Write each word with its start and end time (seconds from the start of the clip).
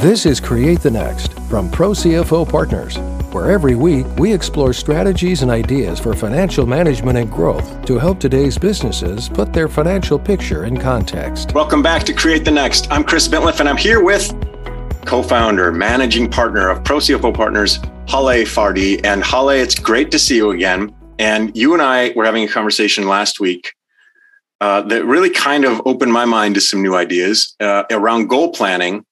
This 0.00 0.26
is 0.26 0.40
Create 0.40 0.80
the 0.80 0.90
Next 0.90 1.32
from 1.48 1.70
Pro 1.70 1.92
CFO 1.92 2.46
Partners, 2.46 2.98
where 3.32 3.50
every 3.50 3.74
week 3.74 4.04
we 4.18 4.30
explore 4.30 4.74
strategies 4.74 5.40
and 5.40 5.50
ideas 5.50 5.98
for 5.98 6.12
financial 6.14 6.66
management 6.66 7.16
and 7.16 7.30
growth 7.30 7.82
to 7.86 7.98
help 7.98 8.20
today's 8.20 8.58
businesses 8.58 9.30
put 9.30 9.54
their 9.54 9.68
financial 9.68 10.18
picture 10.18 10.64
in 10.64 10.76
context. 10.76 11.54
Welcome 11.54 11.82
back 11.82 12.02
to 12.04 12.12
Create 12.12 12.44
the 12.44 12.50
Next. 12.50 12.92
I'm 12.92 13.04
Chris 13.04 13.26
Bentliff, 13.26 13.58
and 13.58 13.70
I'm 13.70 13.78
here 13.78 14.04
with 14.04 14.34
co 15.06 15.22
founder, 15.22 15.72
managing 15.72 16.30
partner 16.30 16.68
of 16.68 16.84
Pro 16.84 16.98
CFO 16.98 17.34
Partners, 17.34 17.76
Hale 18.06 18.44
Fardi. 18.44 19.00
And 19.02 19.24
Hale, 19.24 19.48
it's 19.48 19.74
great 19.74 20.10
to 20.10 20.18
see 20.18 20.36
you 20.36 20.50
again. 20.50 20.94
And 21.18 21.56
you 21.56 21.72
and 21.72 21.80
I 21.80 22.12
were 22.14 22.26
having 22.26 22.44
a 22.44 22.48
conversation 22.48 23.08
last 23.08 23.40
week 23.40 23.72
uh, 24.60 24.82
that 24.82 25.06
really 25.06 25.30
kind 25.30 25.64
of 25.64 25.80
opened 25.86 26.12
my 26.12 26.26
mind 26.26 26.54
to 26.56 26.60
some 26.60 26.82
new 26.82 26.94
ideas 26.94 27.56
uh, 27.60 27.84
around 27.90 28.28
goal 28.28 28.52
planning 28.52 29.02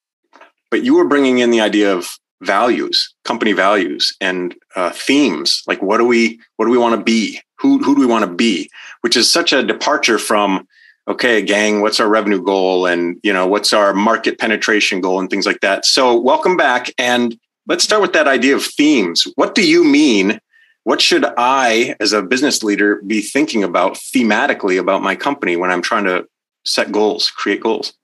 but 0.75 0.83
you 0.83 0.97
were 0.97 1.07
bringing 1.07 1.39
in 1.39 1.53
the 1.53 1.61
idea 1.61 1.95
of 1.95 2.19
values, 2.43 3.15
company 3.25 3.53
values, 3.53 4.13
and 4.21 4.57
uh, 4.75 4.91
themes. 4.91 5.63
Like, 5.69 5.81
what 5.81 5.99
do 5.99 6.05
we 6.05 6.41
what 6.57 6.65
do 6.65 6.73
we 6.73 6.79
want 6.79 6.99
to 6.99 7.05
be? 7.05 7.41
Who 7.61 7.79
who 7.79 7.95
do 7.95 8.01
we 8.01 8.07
want 8.07 8.25
to 8.25 8.35
be? 8.35 8.69
Which 9.03 9.17
is 9.17 9.31
such 9.31 9.53
a 9.53 9.63
departure 9.63 10.19
from 10.19 10.67
okay, 11.07 11.43
gang, 11.43 11.81
what's 11.81 12.01
our 12.01 12.09
revenue 12.09 12.43
goal, 12.43 12.87
and 12.87 13.21
you 13.23 13.33
know 13.33 13.47
what's 13.47 13.73
our 13.73 13.95
market 13.95 14.41
penetration 14.41 15.01
goal, 15.01 15.21
and 15.21 15.31
things 15.31 15.47
like 15.47 15.61
that. 15.61 15.87
So, 15.87 16.19
welcome 16.19 16.57
back, 16.57 16.91
and 16.99 17.39
let's 17.69 17.85
start 17.85 18.03
with 18.03 18.15
that 18.15 18.27
idea 18.27 18.57
of 18.57 18.65
themes. 18.65 19.29
What 19.37 19.55
do 19.55 19.65
you 19.65 19.85
mean? 19.85 20.41
What 20.83 21.01
should 21.01 21.25
I, 21.39 21.95
as 22.01 22.13
a 22.13 22.21
business 22.21 22.65
leader, 22.65 23.01
be 23.07 23.21
thinking 23.21 23.63
about 23.63 23.95
thematically 23.95 24.81
about 24.81 25.03
my 25.03 25.15
company 25.15 25.55
when 25.55 25.71
I'm 25.71 25.83
trying 25.83 26.07
to 26.07 26.27
set 26.65 26.91
goals, 26.91 27.31
create 27.31 27.61
goals? 27.61 27.95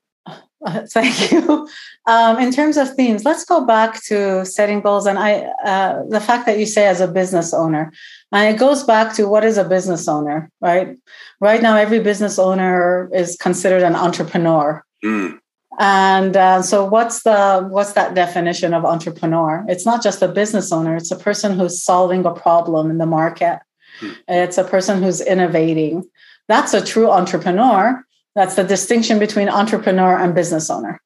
thank 0.88 1.32
you. 1.32 1.68
Um, 2.06 2.38
in 2.38 2.50
terms 2.50 2.76
of 2.76 2.94
themes, 2.94 3.24
let's 3.24 3.44
go 3.44 3.64
back 3.64 4.02
to 4.04 4.44
setting 4.44 4.80
goals. 4.80 5.06
And 5.06 5.18
I, 5.18 5.42
uh, 5.64 6.02
the 6.08 6.20
fact 6.20 6.46
that 6.46 6.58
you 6.58 6.66
say 6.66 6.86
as 6.86 7.00
a 7.00 7.06
business 7.06 7.52
owner, 7.52 7.92
and 8.32 8.54
it 8.54 8.58
goes 8.58 8.84
back 8.84 9.14
to 9.16 9.28
what 9.28 9.44
is 9.44 9.58
a 9.58 9.64
business 9.64 10.08
owner, 10.08 10.50
right? 10.60 10.96
Right 11.40 11.62
now, 11.62 11.76
every 11.76 12.00
business 12.00 12.38
owner 12.38 13.10
is 13.12 13.36
considered 13.36 13.82
an 13.82 13.94
entrepreneur. 13.94 14.82
Mm. 15.04 15.38
And 15.78 16.36
uh, 16.36 16.62
so, 16.62 16.84
what's 16.84 17.22
the 17.22 17.66
what's 17.70 17.92
that 17.92 18.14
definition 18.14 18.74
of 18.74 18.84
entrepreneur? 18.84 19.64
It's 19.68 19.86
not 19.86 20.02
just 20.02 20.20
a 20.20 20.28
business 20.28 20.72
owner; 20.72 20.96
it's 20.96 21.10
a 21.10 21.16
person 21.16 21.58
who's 21.58 21.82
solving 21.82 22.24
a 22.26 22.32
problem 22.32 22.90
in 22.90 22.98
the 22.98 23.06
market. 23.06 23.60
Mm. 24.00 24.16
It's 24.28 24.58
a 24.58 24.64
person 24.64 25.02
who's 25.02 25.20
innovating. 25.20 26.08
That's 26.48 26.74
a 26.74 26.84
true 26.84 27.10
entrepreneur 27.10 28.04
that's 28.34 28.54
the 28.54 28.64
distinction 28.64 29.18
between 29.18 29.48
entrepreneur 29.48 30.18
and 30.18 30.34
business 30.34 30.70
owner. 30.70 31.00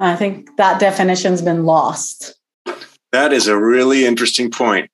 I 0.00 0.16
think 0.16 0.56
that 0.56 0.80
definition's 0.80 1.42
been 1.42 1.64
lost. 1.64 2.34
That 3.12 3.32
is 3.32 3.48
a 3.48 3.58
really 3.58 4.04
interesting 4.04 4.50
point. 4.50 4.90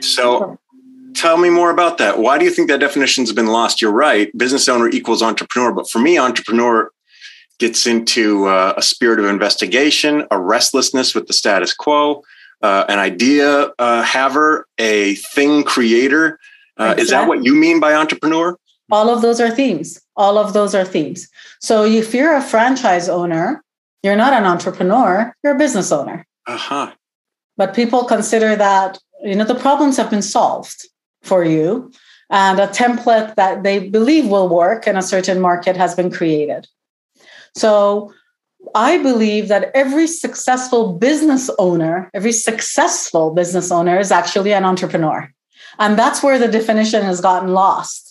So 0.00 0.58
tell 1.14 1.36
me 1.36 1.50
more 1.50 1.70
about 1.70 1.98
that. 1.98 2.18
Why 2.18 2.38
do 2.38 2.44
you 2.44 2.50
think 2.50 2.68
that 2.68 2.80
definition's 2.80 3.32
been 3.32 3.46
lost? 3.46 3.82
You're 3.82 3.92
right. 3.92 4.36
Business 4.36 4.68
owner 4.68 4.88
equals 4.88 5.22
entrepreneur. 5.22 5.72
But 5.72 5.90
for 5.90 5.98
me, 5.98 6.18
entrepreneur 6.18 6.90
gets 7.58 7.86
into 7.86 8.46
uh, 8.46 8.74
a 8.76 8.82
spirit 8.82 9.18
of 9.18 9.26
investigation, 9.26 10.26
a 10.30 10.38
restlessness 10.38 11.14
with 11.14 11.26
the 11.26 11.32
status 11.32 11.74
quo, 11.74 12.22
uh, 12.62 12.84
an 12.88 12.98
idea 12.98 13.72
uh, 13.78 14.02
haver, 14.02 14.66
a 14.78 15.14
thing 15.16 15.64
creator. 15.64 16.38
Exactly. 16.78 17.00
Uh, 17.00 17.02
is 17.02 17.10
that 17.10 17.28
what 17.28 17.44
you 17.44 17.54
mean 17.54 17.80
by 17.80 17.94
entrepreneur? 17.94 18.56
All 18.90 19.10
of 19.10 19.20
those 19.20 19.40
are 19.40 19.50
themes. 19.50 20.00
All 20.16 20.38
of 20.38 20.52
those 20.52 20.74
are 20.74 20.84
themes. 20.84 21.28
So 21.60 21.84
if 21.84 22.14
you're 22.14 22.36
a 22.36 22.40
franchise 22.40 23.08
owner, 23.08 23.62
you're 24.02 24.16
not 24.16 24.32
an 24.32 24.44
entrepreneur, 24.44 25.34
you're 25.42 25.54
a 25.54 25.58
business 25.58 25.92
owner. 25.92 26.26
Uh-huh. 26.46 26.92
But 27.56 27.74
people 27.74 28.04
consider 28.04 28.56
that, 28.56 28.98
you 29.22 29.34
know, 29.34 29.44
the 29.44 29.54
problems 29.54 29.96
have 29.96 30.10
been 30.10 30.22
solved 30.22 30.86
for 31.22 31.44
you 31.44 31.90
and 32.30 32.60
a 32.60 32.68
template 32.68 33.34
that 33.34 33.62
they 33.62 33.88
believe 33.88 34.28
will 34.28 34.48
work 34.48 34.86
in 34.86 34.96
a 34.96 35.02
certain 35.02 35.40
market 35.40 35.76
has 35.76 35.94
been 35.94 36.10
created. 36.10 36.66
So 37.56 38.12
I 38.74 38.98
believe 38.98 39.48
that 39.48 39.70
every 39.74 40.06
successful 40.06 40.92
business 40.92 41.50
owner, 41.58 42.10
every 42.14 42.32
successful 42.32 43.32
business 43.32 43.70
owner 43.72 43.98
is 43.98 44.12
actually 44.12 44.52
an 44.52 44.64
entrepreneur. 44.64 45.32
And 45.78 45.98
that's 45.98 46.22
where 46.22 46.38
the 46.38 46.48
definition 46.48 47.02
has 47.02 47.20
gotten 47.20 47.50
lost 47.50 48.07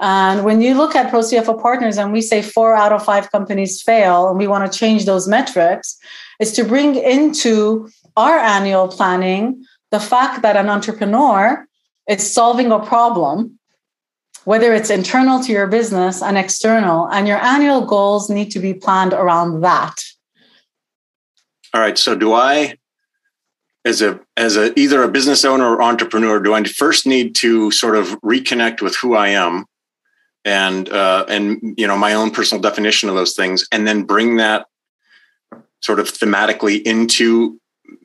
and 0.00 0.44
when 0.44 0.60
you 0.60 0.74
look 0.74 0.94
at 0.94 1.10
Pro 1.10 1.20
CFO 1.20 1.60
partners 1.60 1.98
and 1.98 2.12
we 2.12 2.20
say 2.20 2.40
four 2.40 2.74
out 2.74 2.92
of 2.92 3.04
five 3.04 3.30
companies 3.32 3.82
fail 3.82 4.28
and 4.28 4.38
we 4.38 4.46
want 4.46 4.70
to 4.70 4.78
change 4.78 5.04
those 5.06 5.26
metrics, 5.26 5.98
is 6.40 6.52
to 6.52 6.64
bring 6.64 6.94
into 6.94 7.88
our 8.16 8.38
annual 8.38 8.88
planning 8.88 9.64
the 9.90 9.98
fact 9.98 10.42
that 10.42 10.56
an 10.56 10.68
entrepreneur 10.68 11.66
is 12.08 12.32
solving 12.32 12.70
a 12.70 12.78
problem, 12.78 13.58
whether 14.44 14.72
it's 14.72 14.90
internal 14.90 15.42
to 15.42 15.52
your 15.52 15.66
business 15.66 16.22
and 16.22 16.38
external, 16.38 17.08
and 17.08 17.26
your 17.26 17.38
annual 17.38 17.84
goals 17.84 18.30
need 18.30 18.50
to 18.52 18.60
be 18.60 18.74
planned 18.74 19.12
around 19.12 19.62
that. 19.62 19.94
All 21.74 21.80
right. 21.80 21.98
So 21.98 22.14
do 22.14 22.32
I 22.32 22.76
as 23.84 24.00
a 24.02 24.20
as 24.36 24.56
a 24.56 24.78
either 24.78 25.02
a 25.02 25.08
business 25.08 25.44
owner 25.44 25.64
or 25.64 25.80
entrepreneur 25.80 26.40
do 26.40 26.52
i 26.52 26.62
first 26.64 27.06
need 27.06 27.34
to 27.34 27.70
sort 27.70 27.96
of 27.96 28.08
reconnect 28.22 28.82
with 28.82 28.96
who 28.96 29.14
i 29.14 29.28
am 29.28 29.64
and 30.48 30.88
uh, 30.88 31.26
and 31.28 31.74
you 31.76 31.86
know 31.86 31.96
my 31.96 32.14
own 32.14 32.30
personal 32.30 32.62
definition 32.62 33.10
of 33.10 33.14
those 33.14 33.34
things, 33.34 33.68
and 33.70 33.86
then 33.86 34.04
bring 34.04 34.36
that 34.36 34.66
sort 35.80 36.00
of 36.00 36.10
thematically 36.10 36.82
into 36.82 37.60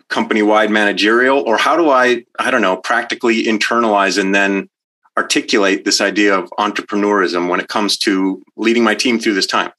company-wide 0.10 0.70
managerial, 0.70 1.40
or 1.40 1.58
how 1.58 1.78
do 1.78 1.90
I 1.90 2.26
I 2.38 2.52
don't 2.52 2.62
know 2.62 2.76
practically 2.76 3.46
internalize 3.46 4.20
and 4.20 4.36
then 4.36 4.70
articulate 5.18 5.86
this 5.86 6.02
idea 6.02 6.38
of 6.38 6.50
entrepreneurism 6.60 7.48
when 7.48 7.62
it 7.62 7.70
comes 7.70 7.98
to 8.00 8.44
leading 8.58 8.84
my 8.84 8.96
team 8.96 9.20
through 9.20 9.36
this 9.36 9.48
time? 9.48 9.72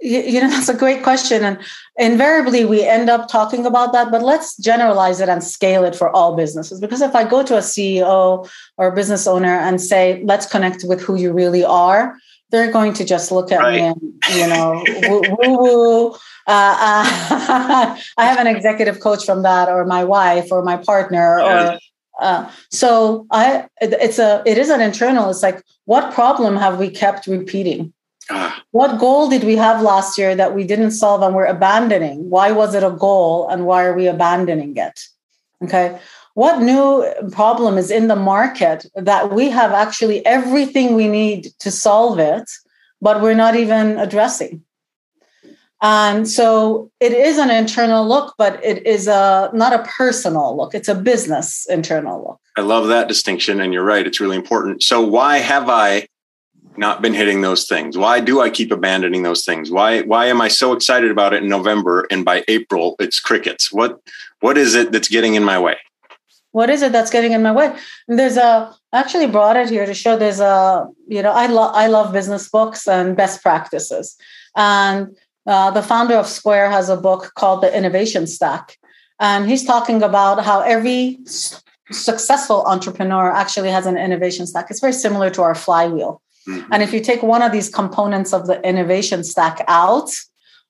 You 0.00 0.40
know 0.40 0.48
that's 0.54 0.68
a 0.68 0.76
great 0.76 1.02
question 1.02 1.44
and 1.44 1.58
invariably 1.96 2.64
we 2.64 2.84
end 2.84 3.10
up 3.10 3.28
talking 3.28 3.66
about 3.66 3.92
that 3.92 4.10
but 4.10 4.22
let's 4.22 4.56
generalize 4.56 5.20
it 5.20 5.28
and 5.28 5.42
scale 5.42 5.84
it 5.84 5.94
for 5.94 6.08
all 6.10 6.36
businesses 6.36 6.80
because 6.80 7.00
if 7.00 7.14
i 7.14 7.24
go 7.24 7.42
to 7.42 7.56
a 7.56 7.60
ceo 7.60 8.48
or 8.76 8.88
a 8.88 8.94
business 8.94 9.26
owner 9.26 9.58
and 9.58 9.80
say 9.80 10.22
let's 10.24 10.46
connect 10.46 10.84
with 10.84 11.00
who 11.00 11.16
you 11.16 11.32
really 11.32 11.64
are 11.64 12.16
they're 12.50 12.72
going 12.72 12.94
to 12.94 13.04
just 13.04 13.30
look 13.30 13.52
at 13.52 13.60
right. 13.60 13.74
me 13.74 13.80
and 13.80 14.00
you 14.34 14.46
know 14.46 14.84
woo 15.08 15.22
woo 15.38 16.10
uh, 16.10 16.14
uh, 16.46 17.96
i 18.16 18.24
have 18.24 18.38
an 18.38 18.46
executive 18.46 19.00
coach 19.00 19.24
from 19.24 19.42
that 19.42 19.68
or 19.68 19.84
my 19.84 20.04
wife 20.04 20.50
or 20.50 20.62
my 20.62 20.76
partner 20.76 21.38
yeah. 21.40 21.72
or 21.72 21.78
uh, 22.20 22.50
so 22.70 23.26
i 23.30 23.66
it's 23.80 24.18
a 24.18 24.42
it 24.46 24.58
is 24.58 24.70
an 24.70 24.80
internal 24.80 25.28
it's 25.30 25.42
like 25.42 25.62
what 25.84 26.12
problem 26.12 26.56
have 26.56 26.78
we 26.78 26.88
kept 26.88 27.26
repeating 27.26 27.92
Ah. 28.30 28.62
What 28.72 28.98
goal 28.98 29.28
did 29.28 29.44
we 29.44 29.56
have 29.56 29.82
last 29.82 30.18
year 30.18 30.34
that 30.34 30.54
we 30.54 30.64
didn't 30.64 30.90
solve 30.90 31.22
and 31.22 31.34
we're 31.34 31.46
abandoning? 31.46 32.28
Why 32.28 32.50
was 32.50 32.74
it 32.74 32.82
a 32.82 32.90
goal 32.90 33.48
and 33.48 33.66
why 33.66 33.84
are 33.84 33.94
we 33.94 34.06
abandoning 34.06 34.76
it? 34.76 35.00
Okay. 35.64 35.98
What 36.34 36.60
new 36.60 37.04
problem 37.32 37.78
is 37.78 37.90
in 37.90 38.08
the 38.08 38.16
market 38.16 38.86
that 38.94 39.32
we 39.32 39.50
have 39.50 39.72
actually 39.72 40.24
everything 40.24 40.94
we 40.94 41.08
need 41.08 41.48
to 41.58 41.70
solve 41.70 42.18
it, 42.18 42.48
but 43.00 43.20
we're 43.20 43.34
not 43.34 43.56
even 43.56 43.98
addressing? 43.98 44.62
And 45.80 46.28
so 46.28 46.90
it 47.00 47.12
is 47.12 47.38
an 47.38 47.50
internal 47.50 48.06
look, 48.06 48.34
but 48.36 48.62
it 48.64 48.86
is 48.86 49.06
a 49.06 49.50
not 49.52 49.72
a 49.72 49.84
personal 49.84 50.56
look. 50.56 50.74
It's 50.74 50.88
a 50.88 50.94
business 50.94 51.66
internal 51.68 52.22
look. 52.22 52.40
I 52.56 52.62
love 52.62 52.88
that 52.88 53.08
distinction. 53.08 53.60
And 53.60 53.72
you're 53.72 53.84
right, 53.84 54.06
it's 54.06 54.20
really 54.20 54.36
important. 54.36 54.82
So 54.82 55.00
why 55.00 55.38
have 55.38 55.68
I 55.68 56.08
not 56.78 57.02
been 57.02 57.14
hitting 57.14 57.40
those 57.40 57.66
things? 57.66 57.98
Why 57.98 58.20
do 58.20 58.40
I 58.40 58.50
keep 58.50 58.70
abandoning 58.70 59.22
those 59.22 59.44
things? 59.44 59.70
Why 59.70 60.02
why 60.02 60.26
am 60.26 60.40
I 60.40 60.48
so 60.48 60.72
excited 60.72 61.10
about 61.10 61.32
it 61.34 61.42
in 61.42 61.48
November 61.48 62.06
and 62.10 62.24
by 62.24 62.44
April 62.48 62.96
it's 62.98 63.20
crickets? 63.20 63.72
What 63.72 64.00
what 64.40 64.56
is 64.56 64.74
it 64.74 64.92
that's 64.92 65.08
getting 65.08 65.34
in 65.34 65.44
my 65.44 65.58
way? 65.58 65.76
What 66.52 66.70
is 66.70 66.82
it 66.82 66.92
that's 66.92 67.10
getting 67.10 67.32
in 67.32 67.42
my 67.42 67.52
way? 67.52 67.76
There's 68.06 68.36
a 68.36 68.74
I 68.92 69.00
actually 69.00 69.26
brought 69.26 69.56
it 69.56 69.68
here 69.68 69.86
to 69.86 69.94
show 69.94 70.16
there's 70.16 70.40
a 70.40 70.88
you 71.06 71.22
know 71.22 71.32
I 71.32 71.46
love 71.46 71.74
I 71.74 71.86
love 71.88 72.12
business 72.12 72.48
books 72.48 72.88
and 72.88 73.16
best 73.16 73.42
practices. 73.42 74.16
And 74.56 75.16
uh, 75.46 75.70
the 75.70 75.82
founder 75.82 76.14
of 76.14 76.26
Square 76.26 76.70
has 76.70 76.88
a 76.88 76.96
book 76.96 77.32
called 77.34 77.62
The 77.62 77.76
Innovation 77.76 78.26
Stack. 78.26 78.76
And 79.20 79.48
he's 79.48 79.64
talking 79.64 80.02
about 80.02 80.44
how 80.44 80.60
every 80.60 81.18
successful 81.90 82.64
entrepreneur 82.66 83.30
actually 83.32 83.70
has 83.70 83.86
an 83.86 83.96
innovation 83.96 84.46
stack. 84.46 84.66
It's 84.70 84.80
very 84.80 84.92
similar 84.92 85.30
to 85.30 85.42
our 85.42 85.54
flywheel. 85.54 86.20
Mm-hmm. 86.48 86.72
And 86.72 86.82
if 86.82 86.92
you 86.92 87.00
take 87.00 87.22
one 87.22 87.42
of 87.42 87.52
these 87.52 87.68
components 87.68 88.32
of 88.32 88.46
the 88.46 88.60
innovation 88.66 89.22
stack 89.22 89.64
out, 89.68 90.10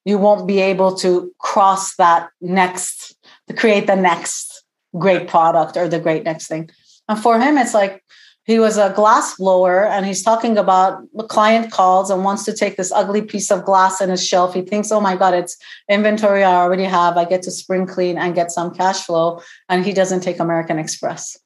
you 0.05 0.19
won't 0.19 0.47
be 0.47 0.61
able 0.61 0.95
to 0.97 1.33
cross 1.39 1.95
that 1.97 2.31
next, 2.41 3.17
to 3.47 3.55
create 3.55 3.87
the 3.87 3.97
next 3.97 4.65
great 4.99 5.29
product 5.29 5.77
or 5.77 5.89
the 5.89 6.01
great 6.01 6.25
next 6.25 6.49
thing. 6.49 6.71
And 7.09 7.19
for 7.19 7.39
him, 7.39 7.57
it's 7.59 7.75
like 7.75 8.03
he 8.49 8.59
was 8.59 8.79
a 8.79 8.95
glass 8.97 9.37
blower 9.37 9.85
and 9.85 10.07
he's 10.07 10.23
talking 10.23 10.57
about 10.57 11.03
the 11.13 11.25
client 11.25 11.71
calls 11.71 12.11
and 12.11 12.25
wants 12.25 12.45
to 12.47 12.55
take 12.55 12.79
this 12.79 12.91
ugly 12.91 13.21
piece 13.21 13.51
of 13.51 13.65
glass 13.65 14.01
in 14.01 14.09
his 14.09 14.27
shelf 14.27 14.55
he 14.55 14.63
thinks 14.63 14.91
oh 14.91 15.01
my 15.01 15.15
god 15.15 15.35
it's 15.35 15.57
inventory 15.89 16.43
i 16.43 16.55
already 16.55 16.85
have 16.85 17.19
i 17.19 17.25
get 17.27 17.43
to 17.43 17.51
spring 17.51 17.87
clean 17.87 18.17
and 18.17 18.35
get 18.35 18.51
some 18.51 18.75
cash 18.75 19.05
flow 19.05 19.41
and 19.69 19.85
he 19.85 19.93
doesn't 19.93 20.23
take 20.23 20.41
american 20.41 20.79
express 20.79 21.39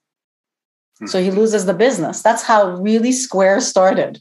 so 1.07 1.23
he 1.23 1.31
loses 1.31 1.67
the 1.67 1.75
business 1.75 2.23
that's 2.23 2.43
how 2.43 2.77
really 2.77 3.13
square 3.13 3.61
started 3.61 4.21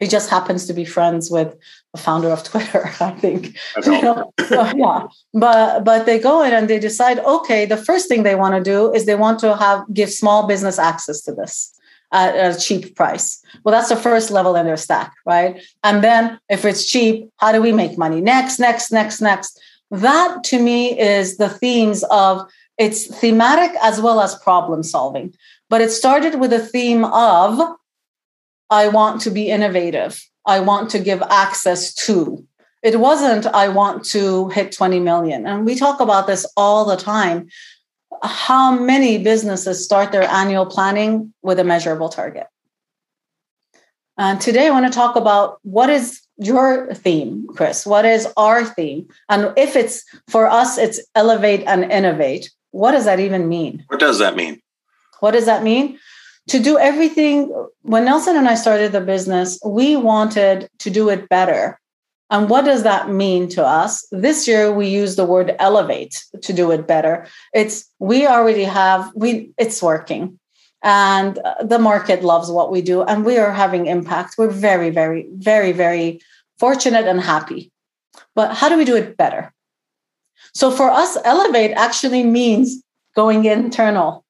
he 0.00 0.08
just 0.08 0.28
happens 0.28 0.66
to 0.66 0.72
be 0.72 0.84
friends 0.84 1.30
with 1.30 1.56
the 1.94 2.00
founder 2.00 2.28
of 2.28 2.42
Twitter, 2.42 2.90
I 3.00 3.12
think. 3.12 3.56
You 3.84 4.02
know? 4.02 4.32
so, 4.48 4.64
yeah, 4.76 5.06
but 5.32 5.84
but 5.84 6.04
they 6.04 6.18
go 6.18 6.42
in 6.42 6.52
and 6.52 6.68
they 6.68 6.78
decide, 6.78 7.20
okay, 7.20 7.64
the 7.64 7.76
first 7.76 8.08
thing 8.08 8.22
they 8.22 8.34
want 8.34 8.54
to 8.54 8.62
do 8.62 8.92
is 8.92 9.06
they 9.06 9.14
want 9.14 9.38
to 9.40 9.56
have 9.56 9.84
give 9.92 10.10
small 10.10 10.46
business 10.46 10.78
access 10.78 11.20
to 11.22 11.32
this 11.32 11.72
at 12.12 12.34
a 12.34 12.58
cheap 12.58 12.94
price. 12.94 13.42
Well, 13.64 13.72
that's 13.72 13.88
the 13.88 13.96
first 13.96 14.30
level 14.30 14.56
in 14.56 14.66
their 14.66 14.76
stack, 14.76 15.12
right? 15.26 15.62
And 15.82 16.02
then 16.02 16.38
if 16.48 16.64
it's 16.64 16.86
cheap, 16.86 17.28
how 17.38 17.52
do 17.52 17.60
we 17.60 17.72
make 17.72 17.98
money? 17.98 18.20
Next, 18.20 18.58
next, 18.58 18.92
next, 18.92 19.20
next. 19.20 19.60
That 19.90 20.44
to 20.44 20.60
me 20.60 20.98
is 20.98 21.36
the 21.38 21.48
themes 21.48 22.04
of 22.10 22.42
it's 22.78 23.06
thematic 23.20 23.76
as 23.82 24.00
well 24.00 24.20
as 24.20 24.34
problem 24.36 24.82
solving. 24.82 25.34
But 25.70 25.80
it 25.80 25.90
started 25.90 26.38
with 26.40 26.52
a 26.52 26.58
theme 26.58 27.04
of 27.04 27.76
I 28.70 28.88
want 28.88 29.20
to 29.22 29.30
be 29.30 29.50
innovative. 29.50 30.22
I 30.46 30.60
want 30.60 30.90
to 30.90 30.98
give 30.98 31.22
access 31.22 31.94
to. 32.06 32.44
It 32.82 33.00
wasn't, 33.00 33.46
I 33.46 33.68
want 33.68 34.04
to 34.06 34.48
hit 34.50 34.72
20 34.72 35.00
million. 35.00 35.46
And 35.46 35.64
we 35.64 35.74
talk 35.74 36.00
about 36.00 36.26
this 36.26 36.44
all 36.56 36.84
the 36.84 36.96
time. 36.96 37.48
How 38.22 38.78
many 38.78 39.18
businesses 39.18 39.82
start 39.82 40.12
their 40.12 40.24
annual 40.24 40.66
planning 40.66 41.32
with 41.42 41.58
a 41.58 41.64
measurable 41.64 42.10
target? 42.10 42.46
And 44.18 44.40
today 44.40 44.66
I 44.66 44.70
want 44.70 44.86
to 44.86 44.92
talk 44.92 45.16
about 45.16 45.58
what 45.62 45.90
is 45.90 46.20
your 46.36 46.92
theme, 46.94 47.46
Chris? 47.54 47.86
What 47.86 48.04
is 48.04 48.28
our 48.36 48.64
theme? 48.64 49.08
And 49.28 49.52
if 49.56 49.76
it's 49.76 50.04
for 50.28 50.46
us, 50.46 50.78
it's 50.78 51.00
elevate 51.14 51.64
and 51.66 51.90
innovate. 51.90 52.50
What 52.70 52.92
does 52.92 53.06
that 53.06 53.18
even 53.18 53.48
mean? 53.48 53.84
What 53.88 54.00
does 54.00 54.18
that 54.18 54.36
mean? 54.36 54.60
What 55.24 55.32
does 55.32 55.46
that 55.46 55.62
mean? 55.62 55.98
to 56.46 56.58
do 56.60 56.78
everything 56.78 57.36
when 57.92 58.04
nelson 58.04 58.36
and 58.36 58.48
i 58.48 58.54
started 58.54 58.92
the 58.92 59.00
business 59.00 59.58
we 59.64 59.96
wanted 59.96 60.68
to 60.78 60.90
do 60.90 61.08
it 61.08 61.26
better. 61.28 61.80
And 62.30 62.48
what 62.48 62.64
does 62.64 62.82
that 62.82 63.10
mean 63.10 63.48
to 63.50 63.64
us? 63.64 64.06
This 64.10 64.48
year 64.48 64.72
we 64.72 64.88
use 64.88 65.14
the 65.14 65.26
word 65.26 65.54
elevate 65.58 66.24
to 66.42 66.52
do 66.52 66.70
it 66.70 66.86
better. 66.86 67.26
It's 67.52 67.88
we 67.98 68.26
already 68.26 68.64
have 68.64 69.12
we 69.14 69.50
it's 69.58 69.82
working. 69.82 70.38
And 70.82 71.38
the 71.62 71.78
market 71.78 72.24
loves 72.24 72.50
what 72.50 72.72
we 72.72 72.82
do 72.82 73.02
and 73.02 73.24
we 73.24 73.38
are 73.38 73.52
having 73.52 73.86
impact. 73.86 74.34
We're 74.36 74.50
very 74.50 74.90
very 74.90 75.26
very 75.36 75.72
very 75.72 76.20
fortunate 76.58 77.06
and 77.06 77.20
happy. 77.20 77.70
But 78.34 78.54
how 78.54 78.68
do 78.68 78.76
we 78.76 78.84
do 78.84 78.96
it 78.96 79.16
better? 79.16 79.52
So 80.54 80.70
for 80.70 80.90
us 80.90 81.16
elevate 81.24 81.72
actually 81.72 82.22
means 82.22 82.82
going 83.14 83.44
internal 83.44 84.23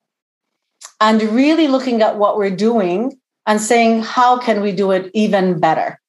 and 1.04 1.22
really 1.22 1.68
looking 1.68 2.00
at 2.00 2.16
what 2.16 2.38
we're 2.38 2.56
doing 2.56 3.12
and 3.46 3.60
saying, 3.60 4.02
how 4.02 4.38
can 4.38 4.62
we 4.62 4.72
do 4.72 4.90
it 4.90 5.10
even 5.12 5.60
better? 5.60 6.00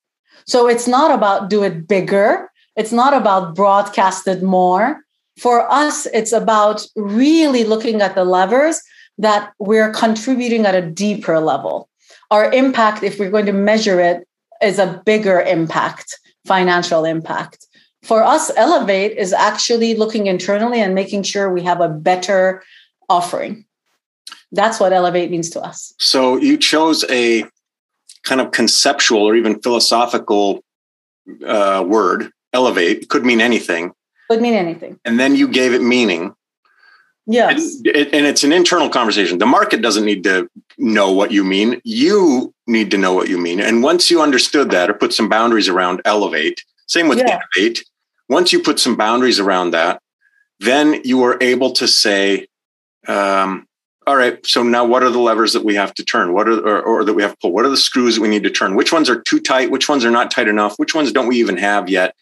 So 0.47 0.69
it's 0.69 0.87
not 0.87 1.11
about 1.11 1.49
do 1.49 1.63
it 1.63 1.85
bigger. 1.85 2.49
It's 2.77 2.93
not 2.93 3.13
about 3.13 3.55
broadcast 3.55 4.25
it 4.25 4.41
more. 4.41 5.01
For 5.37 5.69
us, 5.69 6.05
it's 6.13 6.31
about 6.31 6.87
really 6.95 7.65
looking 7.65 8.01
at 8.01 8.15
the 8.15 8.23
levers 8.23 8.81
that 9.17 9.51
we're 9.59 9.91
contributing 9.91 10.65
at 10.65 10.75
a 10.75 10.89
deeper 10.89 11.41
level. 11.41 11.89
Our 12.31 12.49
impact, 12.53 13.03
if 13.03 13.19
we're 13.19 13.31
going 13.31 13.47
to 13.47 13.53
measure 13.71 13.99
it, 13.99 14.25
is 14.63 14.79
a 14.79 15.01
bigger 15.05 15.41
impact, 15.41 16.17
financial 16.47 17.03
impact. 17.03 17.67
For 18.01 18.23
us, 18.23 18.49
Elevate 18.55 19.17
is 19.17 19.33
actually 19.33 19.95
looking 19.95 20.27
internally 20.27 20.79
and 20.79 20.95
making 20.95 21.23
sure 21.23 21.51
we 21.51 21.63
have 21.63 21.81
a 21.81 21.89
better 21.89 22.63
offering 23.09 23.65
that's 24.55 24.79
what 24.79 24.93
elevate 24.93 25.29
means 25.31 25.49
to 25.51 25.61
us. 25.61 25.93
So 25.99 26.37
you 26.37 26.57
chose 26.57 27.05
a 27.09 27.45
kind 28.23 28.41
of 28.41 28.51
conceptual 28.51 29.21
or 29.21 29.35
even 29.35 29.61
philosophical 29.61 30.63
uh, 31.45 31.83
word, 31.85 32.31
elevate, 32.53 33.09
could 33.09 33.25
mean 33.25 33.41
anything. 33.41 33.91
Could 34.29 34.41
mean 34.41 34.53
anything. 34.53 34.99
And 35.05 35.19
then 35.19 35.35
you 35.35 35.47
gave 35.47 35.73
it 35.73 35.81
meaning. 35.81 36.33
Yes. 37.27 37.77
And, 37.85 37.87
and 37.87 38.25
it's 38.25 38.43
an 38.43 38.51
internal 38.51 38.89
conversation. 38.89 39.39
The 39.39 39.45
market 39.45 39.81
doesn't 39.81 40.05
need 40.05 40.23
to 40.23 40.47
know 40.77 41.11
what 41.11 41.31
you 41.31 41.43
mean. 41.43 41.81
You 41.83 42.53
need 42.67 42.91
to 42.91 42.97
know 42.97 43.13
what 43.13 43.29
you 43.29 43.37
mean. 43.37 43.59
And 43.59 43.83
once 43.83 44.11
you 44.11 44.21
understood 44.21 44.71
that 44.71 44.89
or 44.89 44.93
put 44.93 45.13
some 45.13 45.29
boundaries 45.29 45.67
around 45.67 46.01
elevate, 46.05 46.63
same 46.87 47.07
with 47.07 47.19
yeah. 47.19 47.39
innovate, 47.57 47.83
once 48.29 48.53
you 48.53 48.61
put 48.61 48.79
some 48.79 48.95
boundaries 48.95 49.39
around 49.39 49.71
that, 49.71 50.01
then 50.59 51.01
you 51.03 51.23
are 51.23 51.37
able 51.41 51.71
to 51.73 51.87
say, 51.87 52.47
um, 53.07 53.67
all 54.07 54.15
right, 54.15 54.45
so 54.45 54.61
now 54.61 54.85
what 54.85 55.03
are 55.03 55.09
the 55.09 55.19
levers 55.19 55.53
that 55.53 55.65
we 55.65 55.73
have 55.75 55.93
to 55.95 56.03
turn? 56.03 56.33
What 56.33 56.47
are 56.47 56.59
or, 56.59 56.81
or, 56.81 57.03
that 57.03 57.13
we 57.13 57.23
have 57.23 57.31
to 57.31 57.37
pull? 57.41 57.51
What 57.51 57.65
are 57.65 57.69
the 57.69 57.77
screws 57.77 58.15
that 58.15 58.21
we 58.21 58.27
need 58.27 58.43
to 58.43 58.51
turn? 58.51 58.75
Which 58.75 58.93
ones 58.93 59.09
are 59.09 59.21
too 59.21 59.39
tight? 59.39 59.71
Which 59.71 59.89
ones 59.89 60.05
are 60.05 60.11
not 60.11 60.29
tight 60.29 60.47
enough? 60.47 60.77
Which 60.77 60.93
ones 60.93 61.11
don't 61.11 61.27
we 61.27 61.37
even 61.37 61.57
have 61.57 61.89
yet? 61.89 62.15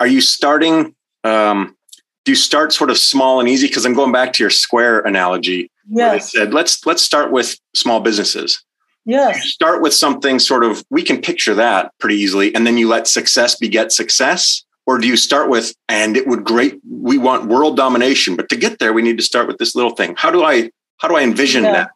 Are 0.00 0.06
you 0.06 0.20
starting? 0.20 0.94
Um, 1.22 1.76
do 2.24 2.32
you 2.32 2.36
start 2.36 2.72
sort 2.72 2.90
of 2.90 2.98
small 2.98 3.38
and 3.38 3.48
easy? 3.48 3.68
Because 3.68 3.86
I'm 3.86 3.94
going 3.94 4.10
back 4.10 4.32
to 4.34 4.42
your 4.42 4.50
square 4.50 5.00
analogy. 5.00 5.70
Yes. 5.88 6.32
said 6.32 6.52
let's 6.52 6.84
let's 6.84 7.02
start 7.02 7.30
with 7.30 7.56
small 7.74 8.00
businesses. 8.00 8.62
Yes. 9.04 9.44
start 9.44 9.82
with 9.82 9.94
something 9.94 10.40
sort 10.40 10.64
of 10.64 10.84
we 10.90 11.04
can 11.04 11.20
picture 11.20 11.54
that 11.54 11.92
pretty 12.00 12.16
easily, 12.16 12.52
and 12.52 12.66
then 12.66 12.76
you 12.76 12.88
let 12.88 13.06
success 13.06 13.54
beget 13.54 13.92
success. 13.92 14.64
Or 14.88 14.98
do 14.98 15.08
you 15.08 15.16
start 15.16 15.50
with, 15.50 15.74
and 15.88 16.16
it 16.16 16.28
would 16.28 16.44
great, 16.44 16.78
we 16.88 17.18
want 17.18 17.46
world 17.46 17.76
domination, 17.76 18.36
but 18.36 18.48
to 18.50 18.56
get 18.56 18.78
there, 18.78 18.92
we 18.92 19.02
need 19.02 19.16
to 19.16 19.22
start 19.22 19.48
with 19.48 19.58
this 19.58 19.74
little 19.74 19.90
thing. 19.90 20.14
How 20.16 20.30
do 20.30 20.44
I 20.44 20.70
how 20.98 21.08
do 21.08 21.16
I 21.16 21.22
envision 21.22 21.64
yeah. 21.64 21.72
that? 21.72 21.90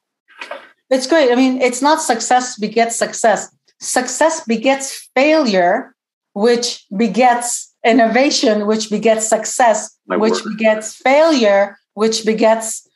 It's 0.90 1.06
great. 1.06 1.30
I 1.30 1.36
mean, 1.36 1.60
it's 1.60 1.80
not 1.80 2.00
success 2.00 2.58
begets 2.58 2.96
success. 2.96 3.48
Success 3.80 4.44
begets 4.44 5.08
failure, 5.14 5.94
which 6.34 6.84
begets 6.96 7.72
innovation, 7.84 8.66
which 8.66 8.90
begets 8.90 9.26
success, 9.28 9.96
My 10.06 10.16
which 10.16 10.32
work. 10.32 10.56
begets 10.56 10.94
failure, 10.94 11.78
which 11.94 12.26
begets 12.26 12.86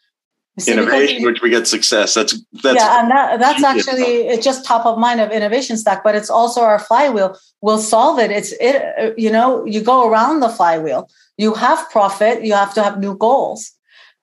see, 0.59 0.73
innovation, 0.73 1.25
which 1.25 1.41
begets 1.41 1.71
success. 1.71 2.15
That's 2.15 2.39
that's 2.63 2.77
yeah, 2.77 3.01
and 3.01 3.11
that, 3.11 3.39
that's 3.39 3.65
actually 3.65 4.29
it's 4.29 4.45
just 4.45 4.65
top 4.65 4.85
of 4.87 4.99
mind 4.99 5.21
of 5.21 5.31
innovation 5.31 5.77
stack, 5.77 6.05
but 6.05 6.15
it's 6.15 6.31
also 6.31 6.61
our 6.63 6.79
flywheel. 6.79 7.39
We'll 7.61 7.79
solve 7.79 8.19
it. 8.19 8.31
It's 8.31 8.53
it. 8.61 8.77
Uh, 8.99 9.15
you 9.17 9.31
know, 9.31 9.65
you 9.65 9.81
go 9.81 10.09
around 10.09 10.41
the 10.41 10.49
flywheel. 10.49 11.09
You 11.39 11.55
have 11.55 11.89
profit. 11.91 12.45
You 12.45 12.55
have 12.55 12.75
to 12.75 12.83
have 12.83 12.99
new 12.99 13.17
goals. 13.17 13.73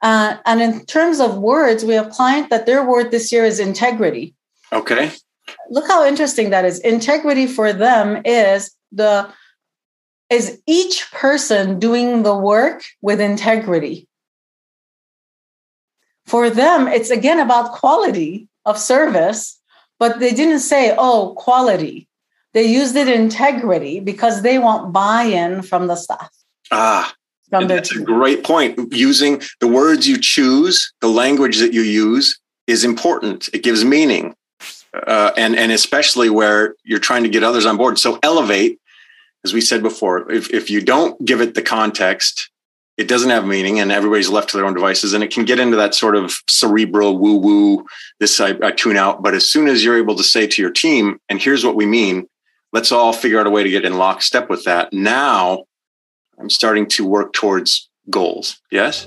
Uh, 0.02 0.38
and 0.46 0.62
in 0.62 0.86
terms 0.86 1.20
of 1.20 1.38
words, 1.38 1.86
we 1.86 1.94
have 1.94 2.10
client 2.10 2.50
that 2.50 2.66
their 2.66 2.86
word 2.86 3.12
this 3.12 3.32
year 3.32 3.46
is 3.46 3.60
integrity. 3.60 4.34
Okay. 4.74 5.12
Look 5.70 5.88
how 5.88 6.06
interesting 6.06 6.50
that 6.50 6.66
is. 6.66 6.80
Integrity 6.80 7.46
for 7.46 7.74
them 7.74 8.22
is 8.26 8.72
the 8.92 9.30
is 10.30 10.62
each 10.66 11.12
person 11.12 11.78
doing 11.78 12.24
the 12.24 12.36
work 12.36 12.84
with 13.02 13.20
integrity. 13.20 14.08
For 16.26 16.50
them, 16.50 16.88
it's 16.88 17.10
again 17.10 17.40
about 17.40 17.74
quality 17.74 18.48
of 18.66 18.78
service, 18.78 19.60
but 20.00 20.20
they 20.20 20.32
didn't 20.32 20.60
say, 20.60 20.96
oh, 20.98 21.34
quality. 21.38 22.08
They 22.54 22.64
used 22.64 22.96
it 22.96 23.10
integrity 23.10 24.00
because 24.00 24.42
they 24.42 24.58
want 24.58 24.94
buy-in 24.94 25.62
from 25.64 25.88
the 25.88 25.96
staff. 25.96 26.32
Ah, 26.72 27.14
that's 27.52 27.96
a 27.96 28.00
great 28.02 28.44
point. 28.44 28.94
Using 28.94 29.42
the 29.60 29.68
words 29.68 30.08
you 30.08 30.18
choose, 30.18 30.92
the 31.02 31.08
language 31.08 31.60
that 31.60 31.74
you 31.74 31.82
use 31.82 32.40
is 32.68 32.84
important. 32.84 33.50
It 33.54 33.64
gives 33.64 33.84
meaning. 33.84 34.36
Uh, 34.94 35.32
and, 35.38 35.56
and 35.56 35.72
especially 35.72 36.30
where 36.30 36.76
you're 36.84 37.00
trying 37.00 37.24
to 37.24 37.30
get 37.30 37.44
others 37.44 37.66
on 37.66 37.78
board. 37.78 37.98
So 37.98 38.20
elevate, 38.24 38.80
as 39.46 39.54
we 39.54 39.62
said 39.62 39.82
before, 39.82 40.30
if, 40.32 40.54
if 40.54 40.70
you 40.70 40.82
don't 40.82 41.24
give 41.24 41.40
it 41.40 41.56
the 41.56 41.62
context, 41.62 42.50
it 42.98 43.08
doesn't 43.08 43.30
have 43.30 43.46
meaning 43.46 43.80
and 43.80 43.92
everybody's 43.92 44.30
left 44.30 44.50
to 44.50 44.58
their 44.58 44.66
own 44.66 44.74
devices 44.74 45.14
and 45.14 45.24
it 45.24 45.32
can 45.32 45.46
get 45.46 45.60
into 45.60 45.78
that 45.78 45.96
sort 45.96 46.16
of 46.16 46.36
cerebral 46.48 47.18
woo 47.18 47.38
woo 47.38 47.86
this 48.20 48.40
I, 48.40 48.56
I, 48.62 48.72
tune 48.72 48.98
out 48.98 49.24
but 49.24 49.34
as 49.34 49.50
soon 49.50 49.68
as 49.68 49.84
you're 49.84 49.98
able 49.98 50.16
to 50.16 50.24
say 50.24 50.46
to 50.46 50.62
your 50.62 50.72
team 50.72 51.20
and 51.30 51.42
here's 51.42 51.66
what 51.66 51.76
we 51.76 51.86
mean 51.86 52.28
let's 52.74 52.92
all 52.92 53.14
figure 53.14 53.40
out 53.40 53.48
a 53.48 53.50
way 53.50 53.64
to 53.64 53.70
get 53.70 53.86
in 53.86 53.98
lockstep 53.98 54.50
with 54.50 54.66
that 54.66 54.94
now 54.94 55.64
I'm 56.42 56.50
starting 56.50 56.88
to 56.88 57.06
work 57.06 57.34
towards 57.34 57.88
goals. 58.10 58.60
Yes? 58.72 59.06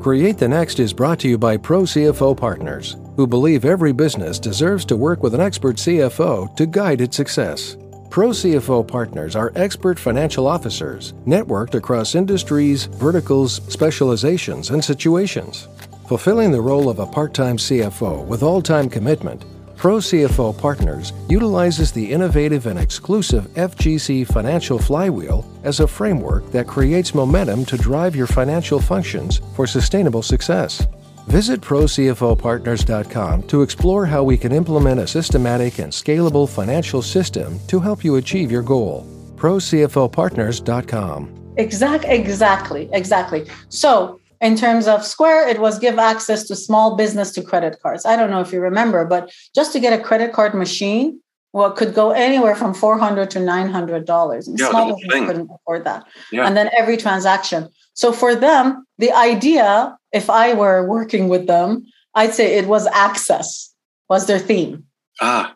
Create 0.00 0.38
the 0.38 0.48
Next 0.48 0.80
is 0.80 0.94
brought 0.94 1.18
to 1.20 1.28
you 1.28 1.36
by 1.36 1.58
Pro 1.58 1.82
CFO 1.82 2.34
Partners, 2.34 2.96
who 3.16 3.26
believe 3.26 3.66
every 3.66 3.92
business 3.92 4.38
deserves 4.38 4.86
to 4.86 4.96
work 4.96 5.22
with 5.22 5.34
an 5.34 5.42
expert 5.42 5.76
CFO 5.76 6.56
to 6.56 6.64
guide 6.64 7.02
its 7.02 7.18
success. 7.18 7.76
Pro 8.08 8.30
CFO 8.30 8.88
Partners 8.88 9.36
are 9.36 9.52
expert 9.56 9.98
financial 9.98 10.46
officers 10.46 11.12
networked 11.26 11.74
across 11.74 12.14
industries, 12.14 12.86
verticals, 12.86 13.60
specializations, 13.70 14.70
and 14.70 14.82
situations. 14.82 15.68
Fulfilling 16.06 16.50
the 16.50 16.62
role 16.62 16.88
of 16.88 16.98
a 16.98 17.06
part 17.06 17.34
time 17.34 17.58
CFO 17.58 18.24
with 18.24 18.42
all 18.42 18.62
time 18.62 18.88
commitment 18.88 19.44
Pro 19.78 19.96
CFO 19.98 20.58
Partners 20.58 21.12
utilizes 21.28 21.92
the 21.92 22.10
innovative 22.10 22.66
and 22.66 22.80
exclusive 22.80 23.44
FGC 23.54 24.26
Financial 24.26 24.76
Flywheel 24.76 25.48
as 25.62 25.78
a 25.78 25.86
framework 25.86 26.50
that 26.50 26.66
creates 26.66 27.14
momentum 27.14 27.64
to 27.66 27.76
drive 27.76 28.16
your 28.16 28.26
financial 28.26 28.80
functions 28.80 29.40
for 29.54 29.68
sustainable 29.68 30.22
success. 30.22 30.84
Visit 31.28 31.60
ProCFOPartners.com 31.60 33.44
to 33.44 33.62
explore 33.62 34.04
how 34.04 34.24
we 34.24 34.36
can 34.36 34.50
implement 34.50 34.98
a 34.98 35.06
systematic 35.06 35.78
and 35.78 35.92
scalable 35.92 36.48
financial 36.48 37.00
system 37.00 37.60
to 37.68 37.78
help 37.78 38.02
you 38.02 38.16
achieve 38.16 38.50
your 38.50 38.62
goal. 38.62 39.06
ProCFOPartners.com. 39.36 41.54
Exact, 41.56 42.04
exactly, 42.04 42.88
exactly. 42.92 43.46
So 43.68 44.18
in 44.40 44.56
terms 44.56 44.86
of 44.86 45.04
Square, 45.04 45.48
it 45.48 45.60
was 45.60 45.78
give 45.78 45.98
access 45.98 46.44
to 46.48 46.56
small 46.56 46.96
business 46.96 47.32
to 47.32 47.42
credit 47.42 47.78
cards. 47.82 48.06
I 48.06 48.16
don't 48.16 48.30
know 48.30 48.40
if 48.40 48.52
you 48.52 48.60
remember, 48.60 49.04
but 49.04 49.32
just 49.54 49.72
to 49.72 49.80
get 49.80 49.98
a 49.98 50.02
credit 50.02 50.32
card 50.32 50.54
machine, 50.54 51.20
well, 51.52 51.72
could 51.72 51.94
go 51.94 52.10
anywhere 52.10 52.54
from 52.54 52.74
four 52.74 52.98
hundred 52.98 53.30
to 53.30 53.40
nine 53.40 53.68
hundred 53.68 54.04
dollars. 54.04 54.48
Yeah, 54.48 54.70
small 54.70 54.94
business 54.94 55.26
couldn't 55.26 55.50
afford 55.50 55.84
that. 55.84 56.06
Yeah. 56.30 56.46
And 56.46 56.56
then 56.56 56.70
every 56.76 56.96
transaction. 56.96 57.68
So 57.94 58.12
for 58.12 58.36
them, 58.36 58.86
the 58.98 59.12
idea, 59.12 59.96
if 60.12 60.30
I 60.30 60.54
were 60.54 60.86
working 60.86 61.28
with 61.28 61.46
them, 61.46 61.86
I'd 62.14 62.34
say 62.34 62.56
it 62.56 62.66
was 62.66 62.86
access 62.86 63.74
was 64.08 64.26
their 64.26 64.38
theme. 64.38 64.84
Ah. 65.20 65.54